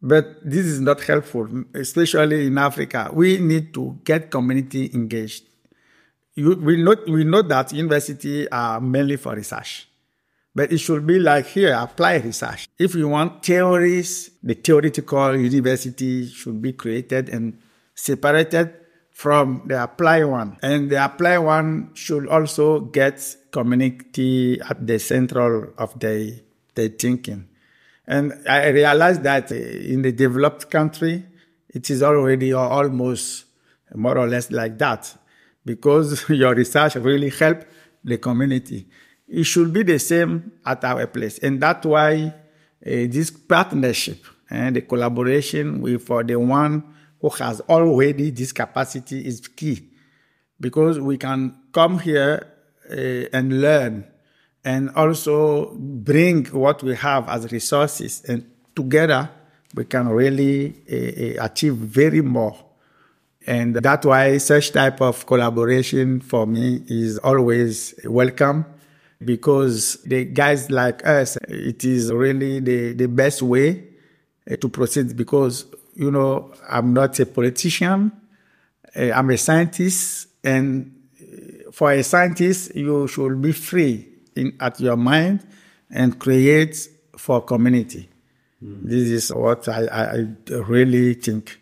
But 0.00 0.40
this 0.44 0.66
is 0.66 0.80
not 0.80 1.00
helpful, 1.00 1.48
especially 1.74 2.46
in 2.46 2.58
Africa. 2.58 3.10
We 3.12 3.38
need 3.38 3.72
to 3.74 3.98
get 4.04 4.30
community 4.30 4.90
engaged. 4.92 5.44
You, 6.34 6.56
we, 6.56 6.82
know, 6.82 6.96
we 7.06 7.24
know 7.24 7.42
that 7.42 7.72
universities 7.72 8.48
are 8.50 8.80
mainly 8.80 9.16
for 9.16 9.34
research, 9.34 9.88
but 10.54 10.72
it 10.72 10.78
should 10.78 11.06
be 11.06 11.18
like 11.18 11.46
here, 11.46 11.72
applied 11.72 12.24
research. 12.24 12.68
If 12.78 12.94
you 12.94 13.08
want 13.08 13.44
theories, 13.44 14.30
the 14.42 14.54
theoretical 14.54 15.36
university 15.36 16.26
should 16.26 16.60
be 16.60 16.72
created 16.72 17.28
and 17.28 17.58
separated 17.94 18.74
from 19.14 19.62
the 19.66 19.82
applied 19.84 20.24
one. 20.24 20.58
And 20.60 20.90
the 20.90 21.02
applied 21.02 21.38
one 21.38 21.94
should 21.94 22.26
also 22.28 22.80
get 22.80 23.22
community 23.52 24.60
at 24.60 24.84
the 24.84 24.98
central 24.98 25.72
of 25.78 25.98
the 26.00 26.42
their 26.74 26.88
thinking. 26.88 27.48
And 28.06 28.32
I 28.48 28.68
realized 28.68 29.22
that 29.22 29.50
in 29.50 30.02
the 30.02 30.12
developed 30.12 30.70
country, 30.70 31.24
it 31.68 31.90
is 31.90 32.02
already 32.02 32.52
almost 32.52 33.46
more 33.94 34.18
or 34.18 34.26
less 34.26 34.50
like 34.50 34.78
that 34.78 35.16
because 35.64 36.28
your 36.28 36.54
research 36.54 36.96
really 36.96 37.30
help 37.30 37.64
the 38.02 38.18
community. 38.18 38.86
It 39.26 39.44
should 39.44 39.72
be 39.72 39.82
the 39.82 39.98
same 39.98 40.52
at 40.66 40.84
our 40.84 41.06
place. 41.06 41.38
And 41.38 41.60
that's 41.60 41.86
why 41.86 42.26
uh, 42.26 42.32
this 42.84 43.30
partnership 43.30 44.24
and 44.50 44.76
the 44.76 44.82
collaboration 44.82 45.80
with 45.80 46.10
uh, 46.10 46.22
the 46.22 46.36
one 46.36 46.84
who 47.20 47.30
has 47.30 47.60
already 47.62 48.30
this 48.30 48.52
capacity 48.52 49.26
is 49.26 49.48
key. 49.48 49.90
because 50.60 51.00
we 51.00 51.18
can 51.18 51.54
come 51.72 51.98
here 51.98 52.46
uh, 52.90 53.36
and 53.36 53.60
learn 53.60 54.06
and 54.64 54.90
also 54.90 55.74
bring 55.74 56.46
what 56.46 56.82
we 56.82 56.94
have 56.94 57.28
as 57.28 57.50
resources 57.52 58.24
and 58.24 58.44
together 58.74 59.30
we 59.74 59.84
can 59.84 60.08
really 60.08 60.74
uh, 60.90 61.44
achieve 61.44 61.74
very 61.74 62.20
more 62.20 62.56
and 63.46 63.76
that's 63.76 64.06
why 64.06 64.38
such 64.38 64.72
type 64.72 65.00
of 65.00 65.26
collaboration 65.26 66.20
for 66.20 66.46
me 66.46 66.82
is 66.88 67.18
always 67.18 67.94
welcome 68.04 68.64
because 69.22 70.02
the 70.04 70.24
guys 70.24 70.70
like 70.70 71.06
us, 71.06 71.36
it 71.48 71.84
is 71.84 72.12
really 72.12 72.60
the, 72.60 72.92
the 72.94 73.06
best 73.06 73.42
way 73.42 73.84
uh, 74.50 74.56
to 74.56 74.68
proceed 74.68 75.16
because, 75.16 75.66
you 75.94 76.10
know, 76.10 76.52
I'm 76.68 76.92
not 76.94 77.18
a 77.20 77.26
politician. 77.26 78.12
I'm 78.96 79.30
a 79.30 79.36
scientist 79.36 80.28
and 80.42 80.94
for 81.72 81.92
a 81.92 82.02
scientist, 82.02 82.74
you 82.76 83.08
should 83.08 83.42
be 83.42 83.52
free 83.52 84.13
in, 84.36 84.56
at 84.60 84.80
your 84.80 84.96
mind 84.96 85.46
and 85.90 86.18
create 86.18 86.88
for 87.16 87.40
community. 87.40 88.08
Mm. 88.62 88.82
This 88.84 89.10
is 89.10 89.32
what 89.32 89.68
I, 89.68 89.86
I 89.86 90.26
really 90.50 91.14
think. 91.14 91.60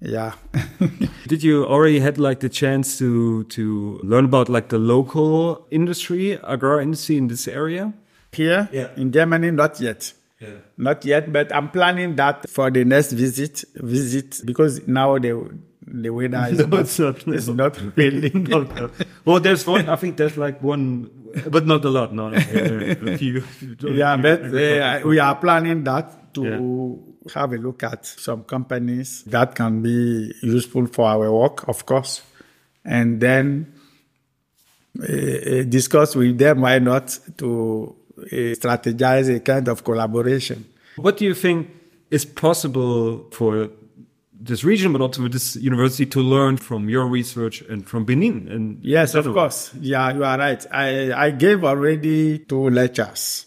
Yeah. 0.00 0.34
Did 1.26 1.42
you 1.42 1.64
already 1.64 1.98
had 1.98 2.18
like 2.18 2.40
the 2.40 2.48
chance 2.48 2.98
to 2.98 3.44
to 3.44 4.00
learn 4.02 4.26
about 4.26 4.48
like 4.48 4.68
the 4.68 4.78
local 4.78 5.66
industry, 5.70 6.38
agro 6.38 6.80
industry 6.80 7.16
in 7.16 7.28
this 7.28 7.48
area? 7.48 7.92
Here 8.32 8.68
yeah. 8.72 8.88
in 8.96 9.10
Germany, 9.10 9.50
not 9.50 9.80
yet. 9.80 10.12
Yeah. 10.38 10.60
Not 10.76 11.04
yet, 11.04 11.32
but 11.32 11.52
I'm 11.52 11.70
planning 11.70 12.14
that 12.16 12.48
for 12.48 12.70
the 12.70 12.84
next 12.84 13.12
visit. 13.12 13.64
Visit 13.74 14.40
because 14.44 14.86
now 14.86 15.18
the 15.18 15.58
the 15.92 16.10
weather 16.10 16.46
is 16.50 16.58
no, 16.58 16.66
not, 16.66 16.80
it's 16.80 16.98
not, 16.98 17.28
it's 17.28 17.48
not 17.48 17.80
really. 17.96 18.30
not, 18.30 18.90
well, 19.24 19.40
there's 19.40 19.66
one. 19.66 19.88
I 19.88 19.96
think 19.96 20.16
there's 20.16 20.36
like 20.36 20.62
one, 20.62 21.10
but 21.50 21.66
not 21.66 21.84
a 21.84 21.90
lot. 21.90 22.12
No, 22.12 22.30
no 22.30 22.36
a 22.36 23.16
few. 23.18 23.42
Yeah, 23.80 24.16
but 24.16 24.42
uh, 24.44 25.00
we 25.04 25.18
are 25.18 25.36
planning 25.36 25.84
that 25.84 26.34
to. 26.34 26.44
Yeah 26.44 26.58
have 27.34 27.52
a 27.52 27.56
look 27.56 27.82
at 27.82 28.06
some 28.06 28.44
companies 28.44 29.22
that 29.24 29.54
can 29.54 29.82
be 29.82 30.32
useful 30.42 30.86
for 30.86 31.08
our 31.08 31.32
work, 31.32 31.68
of 31.68 31.84
course, 31.86 32.22
and 32.84 33.20
then 33.20 33.72
uh, 35.02 35.62
discuss 35.68 36.16
with 36.16 36.38
them 36.38 36.60
why 36.62 36.78
not 36.78 37.18
to 37.36 37.94
uh, 38.18 38.24
strategize 38.56 39.34
a 39.34 39.40
kind 39.40 39.68
of 39.68 39.84
collaboration. 39.84 40.64
What 40.96 41.18
do 41.18 41.24
you 41.24 41.34
think 41.34 41.70
is 42.10 42.24
possible 42.24 43.28
for 43.30 43.70
this 44.40 44.64
region, 44.64 44.92
but 44.92 45.00
also 45.00 45.22
with 45.22 45.32
this 45.32 45.56
university 45.56 46.06
to 46.06 46.20
learn 46.20 46.56
from 46.56 46.88
your 46.88 47.06
research 47.06 47.62
and 47.62 47.86
from 47.86 48.04
Benin? 48.04 48.48
And 48.48 48.78
yes, 48.82 49.14
of 49.14 49.26
course. 49.26 49.72
Yeah, 49.80 50.12
you 50.14 50.24
are 50.24 50.38
right. 50.38 50.64
I, 50.72 51.12
I 51.12 51.30
gave 51.30 51.64
already 51.64 52.38
two 52.40 52.70
lectures 52.70 53.46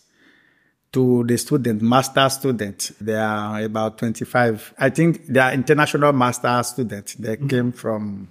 to 0.92 1.24
the 1.24 1.38
student, 1.38 1.82
master 1.82 2.28
student. 2.30 2.92
They 3.00 3.16
are 3.16 3.62
about 3.62 3.98
25. 3.98 4.74
I 4.78 4.90
think 4.90 5.28
they 5.28 5.40
are 5.40 5.54
international 5.54 6.12
master 6.14 6.62
students. 6.64 7.16
They 7.16 7.38
mm-hmm. 7.38 7.48
came 7.48 7.72
from 7.72 8.30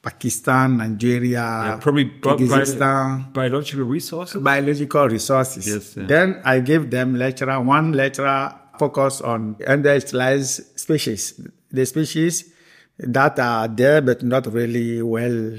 Pakistan, 0.00 0.76
Nigeria, 0.76 1.32
yeah, 1.40 1.78
probably 1.80 2.06
Kyrgyzstan. 2.20 3.32
biological 3.32 3.84
resources. 3.84 4.40
Biological 4.40 5.08
resources. 5.08 5.66
Yes. 5.66 5.96
Yeah. 5.96 6.06
Then 6.06 6.40
I 6.44 6.60
gave 6.60 6.90
them 6.90 7.16
lecturer, 7.16 7.60
one 7.60 7.92
lecture 7.92 8.54
focus 8.78 9.20
on 9.20 9.56
underutilized 9.56 10.78
species, 10.78 11.40
the 11.70 11.86
species 11.86 12.52
that 12.98 13.38
are 13.38 13.68
there 13.68 14.00
but 14.00 14.22
not 14.22 14.46
really 14.52 15.02
well, 15.02 15.54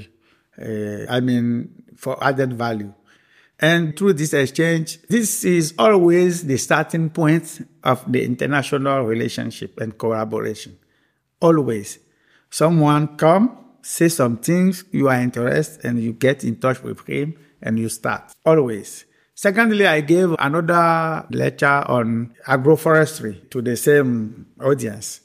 uh, 0.60 1.06
I 1.08 1.20
mean, 1.20 1.84
for 1.96 2.22
added 2.22 2.52
value. 2.52 2.92
And 3.58 3.96
through 3.96 4.14
this 4.14 4.32
exchange, 4.32 5.02
this 5.08 5.44
is 5.44 5.74
always 5.78 6.44
the 6.46 6.56
starting 6.56 7.10
point 7.10 7.66
of 7.84 8.10
the 8.10 8.24
international 8.24 9.04
relationship 9.04 9.78
and 9.80 9.96
collaboration. 9.98 10.78
Always. 11.40 11.98
Someone 12.48 13.16
come, 13.16 13.58
say 13.82 14.08
some 14.08 14.38
things, 14.38 14.84
you 14.92 15.08
are 15.08 15.20
interested, 15.20 15.84
and 15.84 16.02
you 16.02 16.14
get 16.14 16.42
in 16.42 16.56
touch 16.56 16.82
with 16.82 17.06
him 17.06 17.36
and 17.62 17.78
you 17.78 17.88
start. 17.90 18.32
Always. 18.44 19.04
Secondly, 19.34 19.86
I 19.86 20.00
gave 20.00 20.34
another 20.38 21.26
lecture 21.30 21.66
on 21.66 22.34
agroforestry 22.46 23.48
to 23.50 23.62
the 23.62 23.76
same 23.76 24.46
audience. 24.60 25.20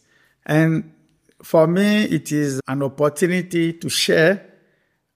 And 0.45 0.91
for 1.43 1.67
me, 1.67 2.03
it 2.03 2.31
is 2.31 2.62
an 2.67 2.84
opportunity 2.84 3.73
to 3.73 3.89
share 3.89 4.45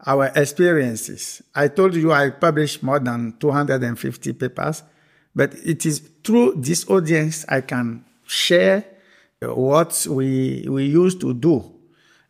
our 0.06 0.32
experiences. 0.36 1.42
I 1.54 1.68
told 1.68 1.96
you 1.96 2.12
I 2.12 2.30
published 2.30 2.84
more 2.84 3.00
than 3.00 3.36
250 3.40 4.34
papers, 4.34 4.84
but 5.36 5.54
it 5.66 5.86
is 5.86 6.00
through 6.24 6.56
this 6.58 6.90
audience 6.90 7.46
I 7.50 7.62
can 7.62 8.06
share 8.26 8.86
what 9.42 10.06
we, 10.10 10.66
we 10.70 10.86
used 10.86 11.22
to 11.22 11.34
do 11.34 11.74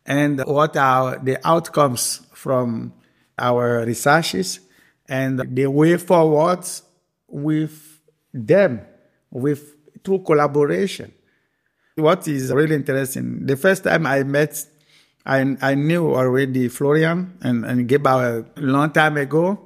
and 0.06 0.44
what 0.44 0.76
are 0.76 1.18
the 1.18 1.38
outcomes 1.46 2.22
from 2.32 2.92
our 3.38 3.84
researches 3.84 4.60
and 5.08 5.38
the 5.38 5.66
way 5.66 5.96
forward 5.96 6.64
with 7.28 8.00
them, 8.32 8.80
with 9.30 9.76
through 10.04 10.20
collaboration. 10.20 11.12
What 12.00 12.26
is 12.28 12.52
really 12.52 12.74
interesting, 12.74 13.46
the 13.46 13.56
first 13.56 13.84
time 13.84 14.06
I 14.06 14.22
met 14.22 14.66
I, 15.24 15.56
I 15.60 15.74
knew 15.74 16.14
already 16.14 16.68
Florian 16.68 17.36
and, 17.42 17.64
and 17.64 17.88
Geba 17.88 18.46
a 18.56 18.60
long 18.60 18.90
time 18.90 19.16
ago, 19.16 19.58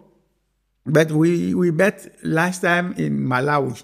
but 0.85 1.11
we, 1.13 1.55
we 1.55 1.71
met 1.71 2.15
last 2.25 2.63
time 2.63 2.93
in 2.95 3.21
Malawi, 3.21 3.83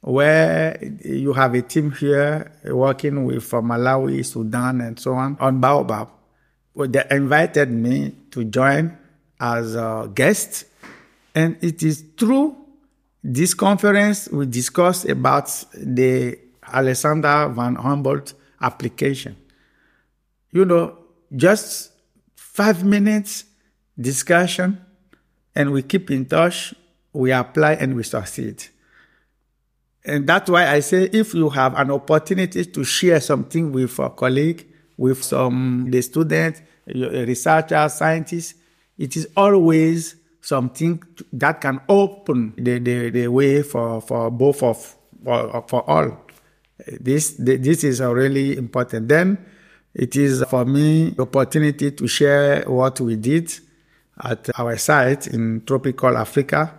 where 0.00 0.78
you 1.04 1.32
have 1.32 1.54
a 1.54 1.62
team 1.62 1.92
here 1.92 2.52
working 2.64 3.24
with 3.24 3.44
from 3.44 3.68
Malawi, 3.68 4.24
Sudan, 4.24 4.80
and 4.80 4.98
so 4.98 5.14
on 5.14 5.36
on 5.40 5.60
Baobab. 5.60 6.10
They 6.74 7.04
invited 7.10 7.70
me 7.70 8.14
to 8.32 8.44
join 8.44 8.98
as 9.40 9.74
a 9.74 10.10
guest, 10.12 10.66
and 11.34 11.56
it 11.62 11.82
is 11.82 12.04
through 12.18 12.56
this 13.22 13.54
conference 13.54 14.28
we 14.28 14.46
discussed 14.46 15.08
about 15.08 15.46
the 15.74 16.38
Alexander 16.72 17.48
von 17.54 17.76
Humboldt 17.76 18.34
application 18.60 19.36
you 20.56 20.64
know, 20.64 20.96
just 21.34 21.92
five 22.34 22.82
minutes 22.82 23.44
discussion 23.98 24.80
and 25.54 25.70
we 25.70 25.82
keep 25.82 26.10
in 26.10 26.24
touch, 26.24 26.74
we 27.12 27.30
apply 27.30 27.74
and 27.74 27.94
we 27.94 28.02
succeed. 28.02 28.64
And 30.04 30.26
that's 30.26 30.48
why 30.48 30.66
I 30.68 30.80
say 30.80 31.10
if 31.12 31.34
you 31.34 31.50
have 31.50 31.74
an 31.78 31.90
opportunity 31.90 32.64
to 32.64 32.84
share 32.84 33.20
something 33.20 33.72
with 33.72 33.98
a 33.98 34.08
colleague, 34.08 34.66
with 34.96 35.22
some 35.22 35.90
the 35.90 36.00
student, 36.00 36.62
researcher, 36.86 37.88
scientist, 37.88 38.54
it 38.96 39.14
is 39.16 39.28
always 39.36 40.16
something 40.40 41.02
that 41.32 41.60
can 41.60 41.80
open 41.88 42.54
the, 42.56 42.78
the, 42.78 43.10
the 43.10 43.28
way 43.28 43.62
for, 43.62 44.00
for 44.00 44.30
both 44.30 44.62
of 44.62 44.96
for, 45.22 45.64
for 45.68 45.90
all. 45.90 46.25
This 47.00 47.34
this 47.38 47.84
is 47.84 48.00
really 48.00 48.56
important. 48.56 49.08
Then 49.08 49.38
it 49.94 50.14
is 50.14 50.44
for 50.44 50.64
me 50.64 51.14
opportunity 51.18 51.90
to 51.90 52.06
share 52.06 52.64
what 52.66 53.00
we 53.00 53.16
did 53.16 53.50
at 54.22 54.48
our 54.58 54.76
site 54.76 55.26
in 55.26 55.62
tropical 55.64 56.16
Africa 56.16 56.74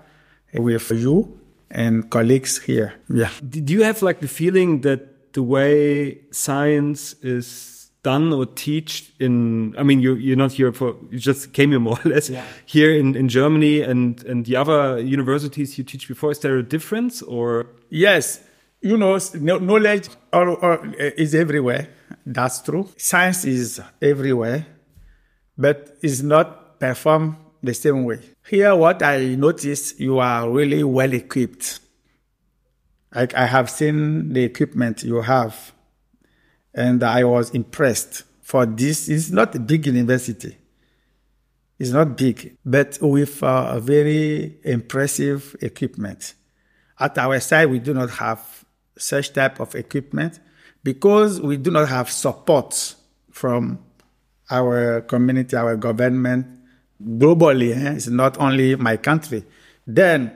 with 0.54 0.92
you 0.92 1.40
and 1.72 2.10
colleagues 2.10 2.60
here. 2.60 2.94
Yeah. 3.10 3.30
Do 3.48 3.74
you 3.74 3.84
have 3.84 4.02
like 4.02 4.20
the 4.20 4.28
feeling 4.28 4.82
that 4.82 5.34
the 5.34 5.44
way 5.44 6.20
science 6.32 7.14
is 7.22 7.90
done 8.04 8.32
or 8.32 8.46
teach 8.46 9.12
in 9.20 9.76
I 9.78 9.84
mean 9.84 10.00
you 10.00 10.14
you're 10.14 10.38
not 10.38 10.54
here 10.54 10.72
for 10.72 10.96
you 11.12 11.20
just 11.20 11.54
came 11.54 11.72
here 11.72 11.80
more 11.90 12.00
or 12.06 12.10
less 12.10 12.30
yeah. 12.30 12.46
here 12.66 12.92
in, 12.94 13.16
in 13.16 13.28
Germany 13.28 13.82
and 13.82 14.24
and 14.26 14.46
the 14.46 14.56
other 14.56 15.00
universities 15.00 15.78
you 15.78 15.84
teach 15.84 16.08
before 16.08 16.32
is 16.32 16.40
there 16.40 16.58
a 16.58 16.64
difference 16.64 17.22
or 17.22 17.68
Yes. 17.90 18.42
You 18.82 18.98
know 18.98 19.18
knowledge 19.60 20.10
eh, 20.34 21.12
is 21.18 21.34
everywhere 21.36 21.90
that's 22.28 22.62
true. 22.62 22.90
Science 22.98 23.46
is 23.46 23.82
everywhere, 24.02 24.68
but 25.58 25.98
is 26.02 26.22
not 26.22 26.78
performed 26.78 27.38
the 27.64 27.74
same 27.74 28.04
way. 28.04 28.20
Here, 28.46 28.76
what 28.76 29.02
I 29.02 29.36
notice, 29.36 29.98
you 29.98 30.20
are 30.20 30.50
really 30.50 30.84
well 30.84 31.14
equipped. 31.14 31.80
Like 33.16 33.34
I 33.34 33.46
have 33.46 33.70
seen 33.70 34.34
the 34.34 34.44
equipment 34.44 35.04
you 35.04 35.22
have, 35.22 35.72
and 36.74 37.02
I 37.02 37.24
was 37.24 37.52
impressed. 37.52 38.24
For 38.42 38.66
this, 38.66 39.08
it's 39.10 39.30
not 39.30 39.56
a 39.56 39.60
big 39.60 39.86
university. 39.88 40.58
It's 41.80 41.92
not 41.92 42.18
big, 42.18 42.58
but 42.66 42.98
with 43.02 43.42
a 43.42 43.80
very 43.80 44.58
impressive 44.64 45.56
equipment. 45.62 46.34
At 47.00 47.18
our 47.18 47.40
side, 47.40 47.68
we 47.68 47.80
do 47.80 47.94
not 47.94 48.10
have 48.10 48.57
such 48.98 49.34
type 49.34 49.60
of 49.60 49.76
equipment 49.76 50.40
because 50.84 51.42
we 51.42 51.58
do 51.58 51.72
not 51.72 51.90
have 51.90 52.10
support 52.10 52.96
from 53.32 53.80
our 54.50 55.02
community, 55.02 55.56
our 55.56 55.76
government 55.76 56.48
globally. 57.04 57.76
Eh? 57.76 57.94
It's 57.94 58.08
not 58.08 58.40
only 58.40 58.76
my 58.76 58.98
country. 58.98 59.44
Then 59.86 60.32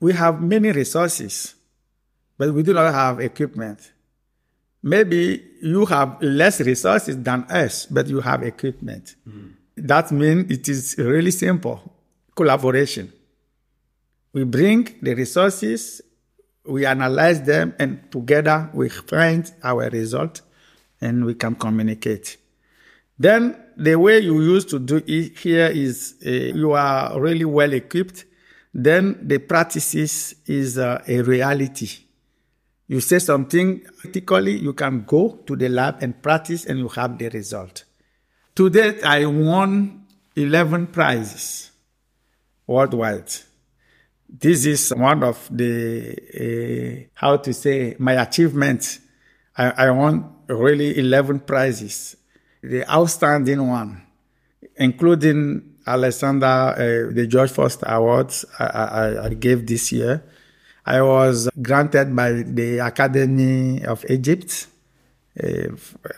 we 0.00 0.12
have 0.12 0.42
many 0.42 0.70
resources, 0.72 1.54
but 2.36 2.52
we 2.52 2.62
do 2.62 2.74
not 2.74 2.92
have 2.92 3.20
equipment. 3.20 3.92
Maybe 4.82 5.42
you 5.62 5.86
have 5.86 6.20
less 6.20 6.60
resources 6.60 7.16
than 7.22 7.44
us, 7.44 7.86
but 7.86 8.06
you 8.06 8.20
have 8.20 8.42
equipment. 8.42 9.14
Mm. 9.26 9.52
That 9.76 10.12
means 10.12 10.50
it 10.50 10.68
is 10.68 10.96
really 10.98 11.30
simple 11.30 11.94
collaboration. 12.34 13.12
We 14.32 14.44
bring 14.44 14.88
the 15.00 15.14
resources, 15.14 16.02
we 16.66 16.86
analyze 16.86 17.42
them, 17.42 17.74
and 17.78 18.10
together 18.10 18.70
we 18.72 18.88
find 18.88 19.50
our 19.62 19.88
result 19.90 20.40
and 21.00 21.24
we 21.24 21.34
can 21.34 21.54
communicate. 21.54 22.36
Then 23.18 23.56
the 23.76 23.96
way 23.96 24.20
you 24.20 24.40
used 24.40 24.70
to 24.70 24.78
do 24.78 25.02
it 25.06 25.38
here 25.38 25.66
is 25.66 26.14
uh, 26.24 26.30
you 26.30 26.72
are 26.72 27.20
really 27.20 27.44
well 27.44 27.72
equipped. 27.72 28.24
Then 28.72 29.18
the 29.22 29.38
practices 29.38 30.34
is 30.46 30.78
uh, 30.78 31.02
a 31.06 31.22
reality. 31.22 31.88
You 32.86 33.00
say 33.00 33.18
something 33.18 33.80
critically, 34.00 34.58
you 34.58 34.72
can 34.72 35.04
go 35.04 35.40
to 35.46 35.56
the 35.56 35.68
lab 35.68 36.02
and 36.02 36.20
practice 36.20 36.66
and 36.66 36.78
you 36.78 36.88
have 36.88 37.18
the 37.18 37.28
result. 37.28 37.84
Today 38.54 39.00
I 39.02 39.26
won 39.26 40.06
11 40.36 40.88
prizes 40.88 41.70
worldwide. 42.66 43.30
This 44.28 44.66
is 44.66 44.90
one 44.90 45.22
of 45.22 45.48
the, 45.50 46.16
uh, 46.34 47.08
how 47.14 47.36
to 47.36 47.52
say, 47.52 47.96
my 47.98 48.14
achievements. 48.14 49.00
I, 49.56 49.86
I 49.86 49.90
won 49.90 50.32
really 50.48 50.98
11 50.98 51.40
prizes 51.40 52.16
the 52.64 52.90
outstanding 52.90 53.66
one, 53.68 54.02
including 54.76 55.74
Alexander, 55.86 56.46
uh, 56.46 57.12
the 57.14 57.26
Georg 57.26 57.50
Forster 57.50 57.86
Awards 57.86 58.44
I, 58.58 58.64
I, 58.64 59.24
I, 59.26 59.28
gave 59.34 59.66
this 59.66 59.92
year. 59.92 60.24
I 60.86 61.02
was 61.02 61.50
granted 61.60 62.16
by 62.16 62.32
the 62.32 62.78
Academy 62.78 63.84
of 63.84 64.04
Egypt 64.08 64.66
uh, 65.42 65.68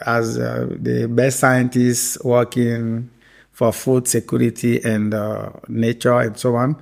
as 0.07 0.39
uh, 0.39 0.69
the 0.71 1.09
best 1.09 1.41
scientist 1.41 2.25
working 2.25 3.11
for 3.51 3.73
food 3.73 4.07
security 4.07 4.83
and 4.85 5.13
uh, 5.13 5.51
nature 5.69 6.21
and 6.21 6.39
so 6.39 6.55
on. 6.55 6.77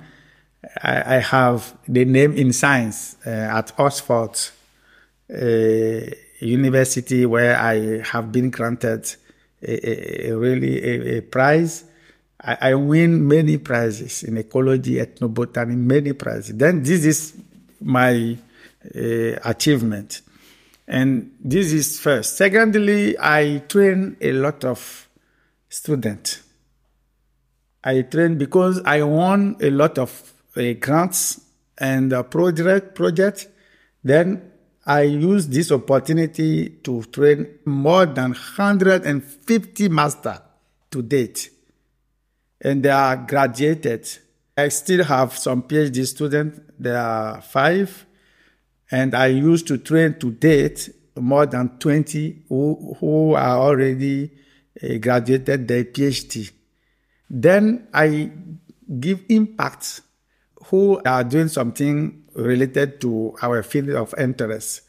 I, 0.81 1.15
I, 1.15 1.19
have 1.19 1.77
the 1.87 2.05
name 2.05 2.33
in 2.33 2.53
science 2.53 3.17
uh, 3.25 3.29
at 3.29 3.77
Oxford 3.79 4.39
uh, 5.31 6.15
University 6.39 7.25
where 7.25 7.57
I 7.57 8.01
have 8.03 8.31
been 8.31 8.49
granted 8.49 9.15
a, 9.61 10.29
a 10.29 10.37
really 10.37 10.83
a, 10.83 11.17
a 11.17 11.21
prize. 11.21 11.83
I, 12.41 12.57
I, 12.61 12.75
win 12.75 13.27
many 13.27 13.57
prizes 13.57 14.23
in 14.23 14.37
ecology, 14.37 14.95
ethnobotany, 14.95 15.75
many 15.75 16.13
prizes. 16.13 16.55
Then 16.55 16.83
this 16.83 17.05
is 17.05 17.33
my 17.81 18.37
uh, 18.95 18.99
achievement. 19.43 20.21
And 20.87 21.35
this 21.39 21.73
is 21.73 21.99
first. 21.99 22.37
Secondly, 22.37 23.15
I 23.19 23.63
train 23.67 24.17
a 24.21 24.31
lot 24.33 24.63
of 24.63 25.09
students. 25.69 26.41
I 27.83 28.01
train 28.03 28.37
because 28.37 28.81
I 28.85 29.03
won 29.03 29.57
a 29.61 29.69
lot 29.69 29.97
of 29.97 30.34
grants 30.55 31.41
and 31.77 32.13
uh, 32.13 32.23
project 32.23 32.95
project. 32.95 33.47
Then 34.03 34.51
I 34.85 35.01
used 35.01 35.51
this 35.51 35.71
opportunity 35.71 36.69
to 36.83 37.03
train 37.03 37.47
more 37.65 38.05
than 38.05 38.31
150 38.31 39.89
masters 39.89 40.39
to 40.91 41.01
date. 41.01 41.49
And 42.61 42.83
they 42.83 42.89
are 42.89 43.17
graduated. 43.17 44.07
I 44.57 44.69
still 44.69 45.03
have 45.03 45.37
some 45.37 45.63
PhD 45.63 46.05
students. 46.05 46.59
There 46.79 46.97
are 46.97 47.41
five. 47.41 48.05
And 48.91 49.15
I 49.15 49.27
used 49.27 49.67
to 49.67 49.79
train 49.79 50.19
to 50.19 50.31
date 50.31 50.89
more 51.15 51.45
than 51.45 51.79
20 51.79 52.43
who, 52.49 52.95
who 52.99 53.33
are 53.33 53.57
already 53.57 54.31
uh, 54.81 54.97
graduated 54.97 55.67
their 55.67 55.85
PhD. 55.85 56.51
Then 57.29 57.87
I 57.93 58.31
give 58.99 59.23
impact 59.29 60.01
who 60.69 61.01
are 61.05 61.23
doing 61.23 61.47
something 61.47 62.23
related 62.33 62.99
to 63.01 63.35
our 63.41 63.63
field 63.63 63.89
of 63.89 64.13
interest. 64.17 64.81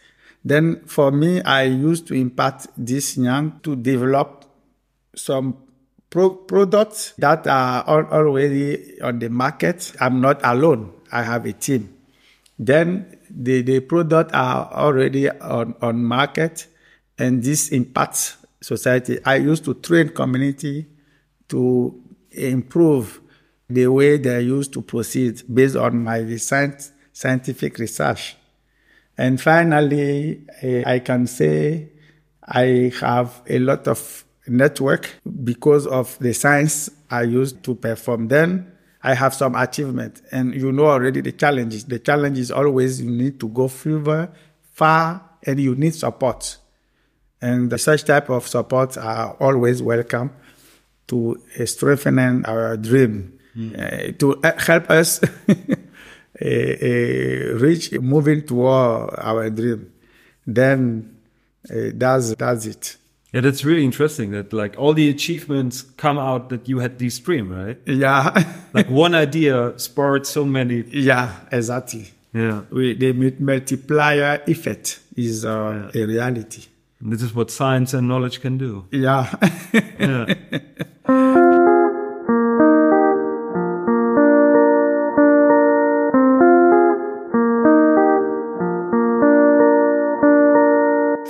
Then 0.44 0.84
for 0.86 1.10
me, 1.10 1.42
I 1.42 1.64
used 1.64 2.06
to 2.08 2.14
impact 2.14 2.68
this 2.76 3.16
young 3.16 3.60
to 3.62 3.76
develop 3.76 4.44
some 5.14 5.56
pro- 6.10 6.30
products 6.30 7.14
that 7.18 7.46
are 7.46 7.84
already 7.86 9.00
on 9.00 9.18
the 9.18 9.28
market. 9.28 9.92
I'm 10.00 10.20
not 10.20 10.40
alone. 10.44 10.92
I 11.10 11.22
have 11.22 11.46
a 11.46 11.52
team. 11.52 11.94
Then 12.58 13.18
the, 13.28 13.62
the 13.62 13.80
products 13.80 14.32
are 14.32 14.72
already 14.72 15.28
on, 15.30 15.74
on 15.82 16.02
market 16.04 16.68
and 17.18 17.42
this 17.42 17.70
impacts 17.70 18.36
society. 18.62 19.18
I 19.24 19.36
used 19.36 19.64
to 19.64 19.74
train 19.74 20.10
community 20.10 20.86
to 21.48 22.02
improve 22.30 23.20
the 23.68 23.86
way 23.88 24.16
they 24.16 24.42
used 24.42 24.72
to 24.74 24.82
proceed 24.82 25.42
based 25.52 25.76
on 25.76 26.04
my 26.04 26.36
science 26.36 26.92
scientific 27.12 27.78
research. 27.78 28.36
And 29.16 29.40
finally, 29.40 30.42
eh, 30.60 30.82
I 30.84 30.98
can 30.98 31.26
say 31.26 31.88
I 32.46 32.92
have 33.00 33.42
a 33.48 33.58
lot 33.58 33.88
of 33.88 34.24
network 34.46 35.10
because 35.44 35.86
of 35.86 36.18
the 36.18 36.32
science 36.32 36.90
I 37.10 37.22
used 37.22 37.62
to 37.64 37.74
perform. 37.74 38.28
Then 38.28 38.72
I 39.02 39.14
have 39.14 39.34
some 39.34 39.54
achievement, 39.54 40.22
and 40.32 40.54
you 40.54 40.72
know 40.72 40.86
already 40.86 41.20
the 41.20 41.32
challenges. 41.32 41.84
The 41.84 41.98
challenge 41.98 42.38
is 42.38 42.50
always 42.50 43.00
you 43.00 43.10
need 43.10 43.40
to 43.40 43.48
go 43.48 43.68
further, 43.68 44.30
far, 44.72 45.22
and 45.44 45.60
you 45.60 45.74
need 45.74 45.94
support. 45.94 46.58
And 47.40 47.78
such 47.80 48.04
type 48.04 48.30
of 48.30 48.46
support 48.48 48.96
are 48.96 49.36
always 49.40 49.82
welcome 49.82 50.32
to 51.08 51.40
strengthening 51.64 52.44
our 52.46 52.76
dream, 52.76 53.35
mm. 53.56 53.74
uh, 53.74 54.12
to 54.18 54.40
help 54.58 54.90
us 54.90 55.20
reach 57.60 57.92
moving 57.92 58.42
toward 58.42 59.14
our 59.18 59.50
dream, 59.50 59.92
then 60.46 61.16
that's 61.64 62.34
that's 62.34 62.66
it. 62.66 62.96
Yeah, 63.32 63.40
that's 63.40 63.64
really 63.64 63.84
interesting. 63.84 64.30
That 64.30 64.52
like 64.52 64.78
all 64.78 64.94
the 64.94 65.10
achievements 65.10 65.82
come 65.82 66.18
out 66.18 66.48
that 66.50 66.68
you 66.68 66.78
had 66.78 66.98
this 66.98 67.18
dream, 67.18 67.52
right? 67.52 67.78
Yeah, 67.86 68.44
like 68.72 68.88
one 68.88 69.14
idea 69.14 69.78
sparked 69.78 70.26
so 70.26 70.44
many. 70.44 70.84
Yeah, 70.88 71.34
exactly. 71.52 72.12
Yeah, 72.32 72.62
we, 72.70 72.94
the 72.94 73.12
multiplier 73.38 74.42
effect 74.46 75.00
is 75.16 75.44
uh, 75.44 75.90
yeah. 75.92 76.02
a 76.02 76.06
reality. 76.06 76.64
And 77.00 77.12
this 77.12 77.22
is 77.22 77.34
what 77.34 77.50
science 77.50 77.94
and 77.94 78.08
knowledge 78.08 78.40
can 78.40 78.58
do. 78.58 78.86
Yeah. 78.90 79.34
yeah. 79.98 81.52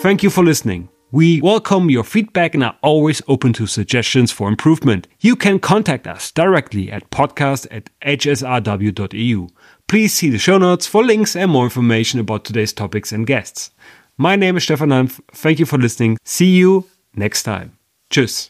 Thank 0.06 0.22
you 0.22 0.30
for 0.30 0.44
listening. 0.44 0.88
We 1.10 1.40
welcome 1.40 1.90
your 1.90 2.04
feedback 2.04 2.54
and 2.54 2.62
are 2.62 2.76
always 2.80 3.20
open 3.26 3.52
to 3.54 3.66
suggestions 3.66 4.30
for 4.30 4.48
improvement. 4.48 5.08
You 5.18 5.34
can 5.34 5.58
contact 5.58 6.06
us 6.06 6.30
directly 6.30 6.92
at 6.92 7.10
podcast 7.10 7.66
at 7.72 7.90
hsrw.eu. 8.02 9.48
Please 9.88 10.12
see 10.14 10.30
the 10.30 10.38
show 10.38 10.58
notes 10.58 10.86
for 10.86 11.02
links 11.02 11.34
and 11.34 11.50
more 11.50 11.64
information 11.64 12.20
about 12.20 12.44
today's 12.44 12.72
topics 12.72 13.10
and 13.10 13.26
guests. 13.26 13.72
My 14.16 14.36
name 14.36 14.56
is 14.56 14.62
Stefan 14.62 14.90
Hanf. 14.90 15.18
Thank 15.32 15.58
you 15.58 15.66
for 15.66 15.76
listening. 15.76 16.18
See 16.22 16.54
you 16.54 16.86
next 17.16 17.42
time. 17.42 17.76
Tschüss. 18.08 18.44